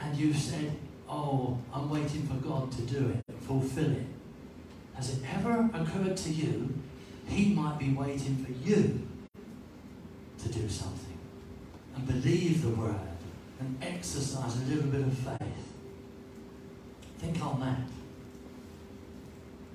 And 0.00 0.16
you've 0.16 0.36
said, 0.36 0.76
Oh, 1.08 1.58
I'm 1.74 1.90
waiting 1.90 2.26
for 2.26 2.34
God 2.34 2.70
to 2.72 2.82
do 2.82 3.08
it, 3.10 3.34
fulfill 3.42 3.90
it. 3.90 4.06
Has 4.94 5.10
it 5.10 5.22
ever 5.34 5.68
occurred 5.74 6.16
to 6.18 6.30
you 6.30 6.72
He 7.26 7.52
might 7.52 7.78
be 7.78 7.92
waiting 7.92 8.44
for 8.44 8.52
you 8.68 9.06
to 10.42 10.48
do 10.48 10.68
something 10.68 11.09
and 11.96 12.06
believe 12.06 12.62
the 12.62 12.70
word 12.70 12.94
and 13.58 13.76
exercise 13.82 14.56
a 14.56 14.64
little 14.66 14.90
bit 14.90 15.02
of 15.02 15.12
faith? 15.12 15.72
Think 17.18 17.44
on 17.44 17.60
that. 17.60 17.80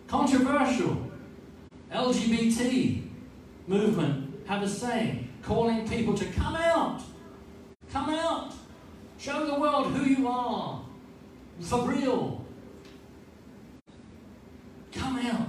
Controversial. 0.08 1.12
LGBT 1.91 3.08
movement 3.67 4.47
have 4.47 4.63
a 4.63 4.67
saying 4.67 5.30
calling 5.41 5.88
people 5.88 6.13
to 6.15 6.25
come 6.25 6.56
out. 6.56 7.01
Come 7.91 8.10
out. 8.10 8.54
Show 9.17 9.45
the 9.45 9.60
world 9.60 9.88
who 9.88 10.06
you 10.06 10.28
are. 10.28 10.82
For 11.62 11.88
real. 11.88 12.45
Come 14.91 15.19
out. 15.19 15.47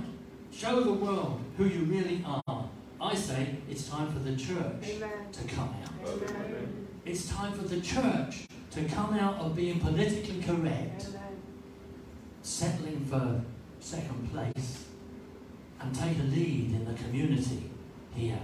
Show 0.52 0.80
the 0.80 0.92
world 0.92 1.40
who 1.56 1.64
you 1.64 1.84
really 1.84 2.24
are. 2.24 2.45
I 3.06 3.14
say 3.14 3.56
it's 3.70 3.88
time 3.88 4.12
for 4.12 4.18
the 4.18 4.34
church 4.34 4.82
Amen. 4.82 5.10
to 5.30 5.44
come 5.44 5.74
out. 5.80 6.08
Amen. 6.08 6.86
It's 7.04 7.28
time 7.28 7.52
for 7.52 7.62
the 7.62 7.80
church 7.80 8.48
to 8.72 8.84
come 8.84 9.14
out 9.14 9.36
of 9.36 9.54
being 9.54 9.78
politically 9.78 10.42
correct, 10.42 11.06
Amen. 11.08 11.42
settling 12.42 13.06
for 13.08 13.40
second 13.78 14.32
place, 14.32 14.86
and 15.80 15.94
take 15.94 16.18
a 16.18 16.24
lead 16.24 16.72
in 16.72 16.84
the 16.84 16.94
community 16.94 17.70
here 18.12 18.40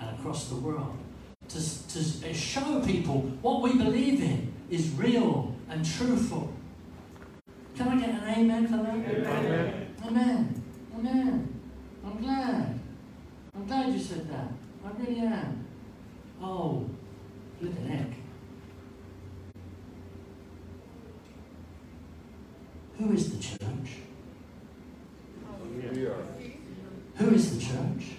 and 0.00 0.16
across 0.16 0.48
the 0.48 0.54
world. 0.54 0.96
To, 1.48 1.88
to 1.88 2.32
show 2.32 2.80
people 2.86 3.22
what 3.42 3.62
we 3.62 3.76
believe 3.76 4.22
in 4.22 4.52
is 4.70 4.90
real 4.90 5.56
and 5.68 5.84
truthful. 5.84 6.52
Can 7.76 7.88
I 7.88 7.96
get 7.96 8.10
an 8.10 8.28
amen 8.28 8.68
for 8.68 8.76
that? 8.76 8.94
Amen. 8.94 9.96
Amen. 10.06 10.62
Amen. 10.94 11.60
I'm 12.04 12.22
glad. 12.22 12.81
I'm 13.54 13.66
glad 13.66 13.92
you 13.92 13.98
said 13.98 14.30
that. 14.30 14.48
I 14.84 14.90
really 14.98 15.20
am. 15.20 15.66
Oh, 16.40 16.88
flipping 17.60 17.86
heck. 17.86 18.08
Who 22.98 23.12
is 23.12 23.30
the 23.30 23.42
church? 23.42 23.58
We 25.94 26.06
are. 26.06 26.24
Who 27.16 27.34
is 27.34 27.58
the 27.58 27.62
church? 27.62 28.18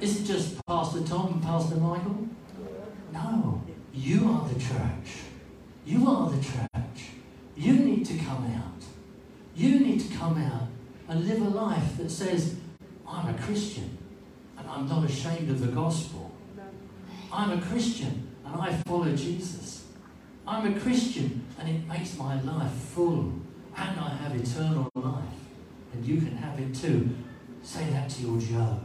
Is 0.00 0.20
it 0.20 0.24
just 0.24 0.66
Pastor 0.66 1.02
Tom 1.02 1.34
and 1.34 1.42
Pastor 1.42 1.76
Michael? 1.76 2.28
No. 3.12 3.62
You 3.94 4.28
are 4.30 4.48
the 4.48 4.58
church. 4.58 5.22
You 5.86 6.08
are 6.08 6.28
the 6.28 6.42
church. 6.42 7.10
You 7.56 7.74
need 7.74 8.04
to 8.06 8.18
come 8.18 8.52
out. 8.56 8.82
You 9.54 9.78
need 9.78 10.00
to 10.00 10.16
come 10.16 10.42
out 10.42 10.68
and 11.08 11.26
live 11.26 11.40
a 11.40 11.48
life 11.48 11.96
that 11.98 12.10
says, 12.10 12.56
I'm 13.06 13.32
a 13.32 13.38
Christian 13.38 13.99
and 14.60 14.70
I'm 14.70 14.86
not 14.86 15.08
ashamed 15.08 15.50
of 15.50 15.60
the 15.60 15.72
gospel. 15.72 16.30
I'm 17.32 17.58
a 17.58 17.62
Christian 17.62 18.28
and 18.44 18.60
I 18.60 18.72
follow 18.86 19.14
Jesus. 19.16 19.84
I'm 20.46 20.76
a 20.76 20.80
Christian 20.80 21.46
and 21.58 21.68
it 21.68 21.86
makes 21.88 22.16
my 22.16 22.40
life 22.42 22.72
full 22.72 23.32
and 23.76 24.00
I 24.00 24.10
have 24.22 24.36
eternal 24.36 24.90
life. 24.94 25.24
And 25.92 26.04
you 26.04 26.18
can 26.18 26.36
have 26.36 26.58
it 26.60 26.74
too. 26.74 27.08
Say 27.62 27.84
that 27.90 28.08
to 28.10 28.22
your 28.22 28.40
Joe. 28.40 28.80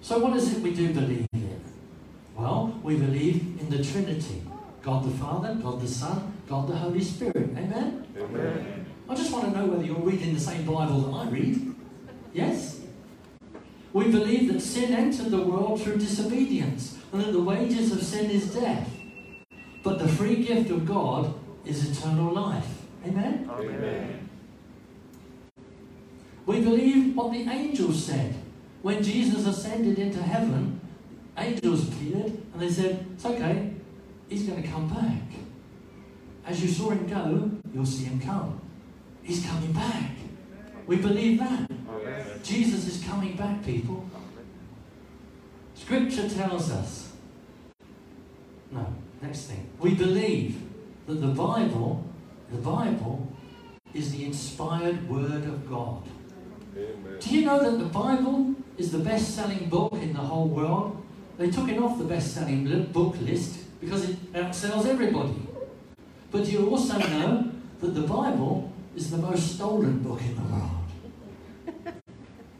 So, 0.00 0.18
what 0.18 0.36
is 0.36 0.52
it 0.52 0.62
we 0.62 0.74
do 0.74 0.92
believe 0.92 1.26
in? 1.32 1.60
Well, 2.36 2.78
we 2.82 2.96
believe 2.96 3.60
in 3.60 3.70
the 3.70 3.82
Trinity 3.82 4.42
God 4.82 5.04
the 5.04 5.10
Father, 5.16 5.54
God 5.54 5.80
the 5.80 5.86
Son, 5.86 6.32
God 6.48 6.68
the 6.68 6.76
Holy 6.76 7.02
Spirit. 7.02 7.36
Amen? 7.56 8.04
Amen. 8.18 8.81
I 9.08 9.14
just 9.14 9.32
want 9.32 9.44
to 9.44 9.58
know 9.58 9.66
whether 9.66 9.84
you're 9.84 9.96
reading 9.96 10.34
the 10.34 10.40
same 10.40 10.64
Bible 10.64 11.00
that 11.00 11.16
I 11.16 11.28
read. 11.28 11.74
Yes? 12.32 12.80
We 13.92 14.10
believe 14.10 14.52
that 14.52 14.60
sin 14.60 14.92
entered 14.94 15.30
the 15.30 15.42
world 15.42 15.82
through 15.82 15.98
disobedience 15.98 16.98
and 17.12 17.22
that 17.22 17.32
the 17.32 17.42
wages 17.42 17.92
of 17.92 18.02
sin 18.02 18.30
is 18.30 18.54
death. 18.54 18.88
But 19.82 19.98
the 19.98 20.08
free 20.08 20.42
gift 20.42 20.70
of 20.70 20.86
God 20.86 21.34
is 21.66 21.90
eternal 21.90 22.32
life. 22.32 22.66
Amen? 23.06 23.50
Amen. 23.52 24.28
We 26.46 26.60
believe 26.60 27.14
what 27.16 27.32
the 27.32 27.48
angels 27.48 28.04
said. 28.04 28.34
When 28.82 29.02
Jesus 29.02 29.46
ascended 29.46 29.98
into 29.98 30.22
heaven, 30.22 30.80
angels 31.36 31.88
appeared 31.88 32.32
and 32.52 32.60
they 32.60 32.70
said, 32.70 33.06
It's 33.14 33.24
okay, 33.24 33.72
he's 34.28 34.44
going 34.44 34.62
to 34.62 34.68
come 34.68 34.88
back. 34.88 35.22
As 36.44 36.62
you 36.62 36.68
saw 36.68 36.90
him 36.90 37.06
go, 37.06 37.50
you'll 37.72 37.86
see 37.86 38.04
him 38.04 38.20
come. 38.20 38.60
He's 39.22 39.44
coming 39.46 39.72
back. 39.72 40.10
We 40.86 40.96
believe 40.96 41.38
that. 41.38 41.68
Jesus 42.42 42.86
is 42.88 43.04
coming 43.04 43.36
back, 43.36 43.64
people. 43.64 44.04
Scripture 45.74 46.28
tells 46.28 46.70
us. 46.70 47.12
No, 48.70 48.86
next 49.20 49.42
thing. 49.42 49.68
We 49.78 49.94
believe 49.94 50.60
that 51.06 51.14
the 51.14 51.28
Bible, 51.28 52.04
the 52.50 52.58
Bible, 52.58 53.28
is 53.94 54.12
the 54.12 54.24
inspired 54.24 55.08
word 55.08 55.44
of 55.44 55.68
God. 55.68 56.02
Amen. 56.76 57.18
Do 57.20 57.36
you 57.36 57.44
know 57.44 57.62
that 57.62 57.78
the 57.78 57.90
Bible 57.90 58.54
is 58.78 58.90
the 58.90 58.98
best 58.98 59.34
selling 59.34 59.68
book 59.68 59.92
in 59.92 60.14
the 60.14 60.20
whole 60.20 60.48
world? 60.48 61.04
They 61.36 61.50
took 61.50 61.68
it 61.68 61.78
off 61.78 61.98
the 61.98 62.04
best 62.04 62.34
selling 62.34 62.84
book 62.92 63.16
list 63.20 63.58
because 63.80 64.08
it 64.08 64.32
outsells 64.32 64.86
everybody. 64.86 65.46
But 66.30 66.44
do 66.44 66.52
you 66.52 66.70
also 66.70 66.98
know 66.98 67.50
that 67.80 67.94
the 67.94 68.02
Bible 68.02 68.71
is 68.96 69.10
the 69.10 69.18
most 69.18 69.54
stolen 69.54 69.98
book 69.98 70.20
in 70.20 70.34
the 70.36 70.42
world? 70.42 70.82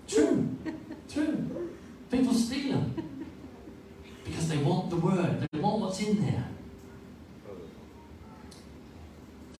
True, 0.06 0.48
true. 1.10 1.70
People 2.10 2.34
steal 2.34 2.72
them 2.72 3.26
because 4.24 4.48
they 4.48 4.58
want 4.58 4.90
the 4.90 4.96
word, 4.96 5.46
they 5.50 5.58
want 5.58 5.80
what's 5.80 6.00
in 6.00 6.22
there. 6.22 6.44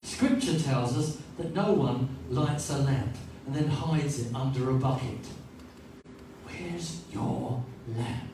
Scripture 0.03 0.59
tells 0.59 0.97
us 0.97 1.19
that 1.39 1.55
no 1.55 1.73
one 1.73 2.09
lights 2.31 2.71
a 2.71 2.79
lamp 2.79 3.17
and 3.47 3.55
then 3.55 3.69
hides 3.69 4.21
it 4.21 4.35
under 4.35 4.71
a 4.71 4.75
bucket. 4.75 5.27
Where's 6.45 7.03
your 7.13 7.65
lamp? 7.89 8.32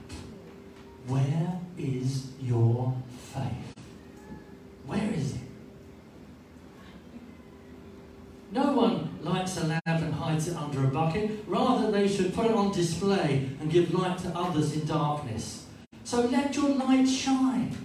It 10.46 10.56
under 10.56 10.84
a 10.84 10.88
bucket. 10.88 11.44
Rather, 11.46 11.90
they 11.90 12.06
should 12.06 12.34
put 12.34 12.46
it 12.46 12.52
on 12.52 12.70
display 12.72 13.48
and 13.60 13.70
give 13.70 13.92
light 13.92 14.18
to 14.18 14.28
others 14.28 14.74
in 14.74 14.86
darkness. 14.86 15.66
So 16.04 16.20
let 16.26 16.54
your 16.54 16.68
light 16.68 17.08
shine. 17.08 17.76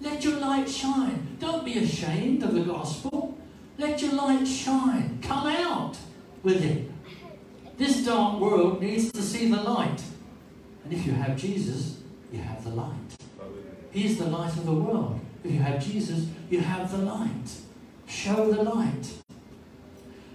Let 0.00 0.24
your 0.24 0.38
light 0.38 0.68
shine. 0.68 1.36
Don't 1.38 1.64
be 1.64 1.78
ashamed 1.78 2.42
of 2.42 2.54
the 2.54 2.62
gospel. 2.62 3.38
Let 3.78 4.00
your 4.00 4.14
light 4.14 4.46
shine. 4.46 5.18
Come 5.22 5.46
out 5.46 5.96
with 6.42 6.64
it. 6.64 6.90
This 7.78 8.04
dark 8.04 8.40
world 8.40 8.80
needs 8.80 9.12
to 9.12 9.22
see 9.22 9.50
the 9.50 9.62
light. 9.62 10.02
And 10.84 10.92
if 10.92 11.06
you 11.06 11.12
have 11.12 11.36
Jesus, 11.36 11.98
you 12.32 12.40
have 12.40 12.64
the 12.64 12.70
light. 12.70 13.16
He's 13.90 14.18
the 14.18 14.26
light 14.26 14.52
of 14.52 14.66
the 14.66 14.72
world. 14.72 15.20
If 15.44 15.52
you 15.52 15.58
have 15.60 15.84
Jesus, 15.84 16.26
you 16.50 16.60
have 16.60 16.90
the 16.90 16.98
light. 16.98 17.50
Show 18.06 18.50
the 18.50 18.62
light. 18.62 19.21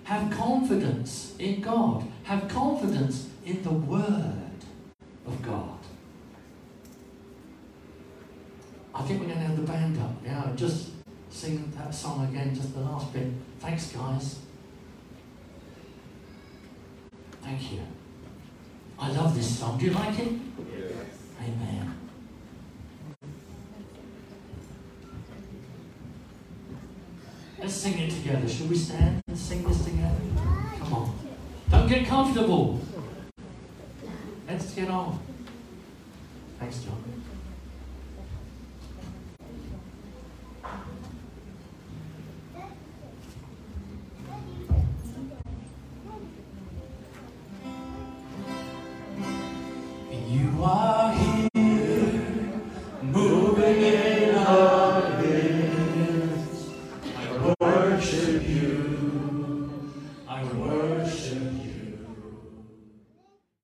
Have 0.08 0.32
confidence 0.32 1.36
in 1.38 1.60
God. 1.60 2.08
Have 2.24 2.48
confidence 2.48 3.28
in 3.46 3.62
the 3.62 3.74
Word 3.74 4.62
of 5.26 5.41
God. 5.41 5.78
I 8.96 9.02
think 9.02 9.20
we're 9.20 9.28
going 9.28 9.39
to 9.39 9.46
have 9.46 9.58
the 9.58 9.63
band 9.70 10.00
up 10.00 10.24
now 10.24 10.54
just 10.56 10.91
sing 11.30 11.74
that 11.78 11.93
song 11.93 12.26
again, 12.30 12.56
just 12.56 12.74
the 12.74 12.80
last 12.80 13.12
bit. 13.12 13.28
Thanks, 13.60 13.91
guys. 13.91 14.39
Thank 17.41 17.74
you. 17.74 17.82
I 18.98 19.12
love 19.12 19.36
this 19.36 19.60
song. 19.60 19.78
Do 19.78 19.88
you 19.88 19.91
like 19.91 20.17
it? 20.20 20.32
Amen. 21.41 21.98
Let's 27.60 27.74
sing 27.88 28.00
it 28.00 28.12
together. 28.12 28.50
Should 28.50 28.69
we 28.69 28.76
stand 28.76 29.21
and 29.28 29.38
sing 29.38 29.63
this 29.63 29.86
together? 29.86 30.15
Come 30.80 30.93
on. 30.93 31.19
Don't 31.69 31.88
get 31.88 32.06
comfortable. 32.06 32.82
Let's 34.47 34.73
get 34.73 34.89
on. 34.89 35.19
Thanks, 36.60 36.84
John. 36.84 37.04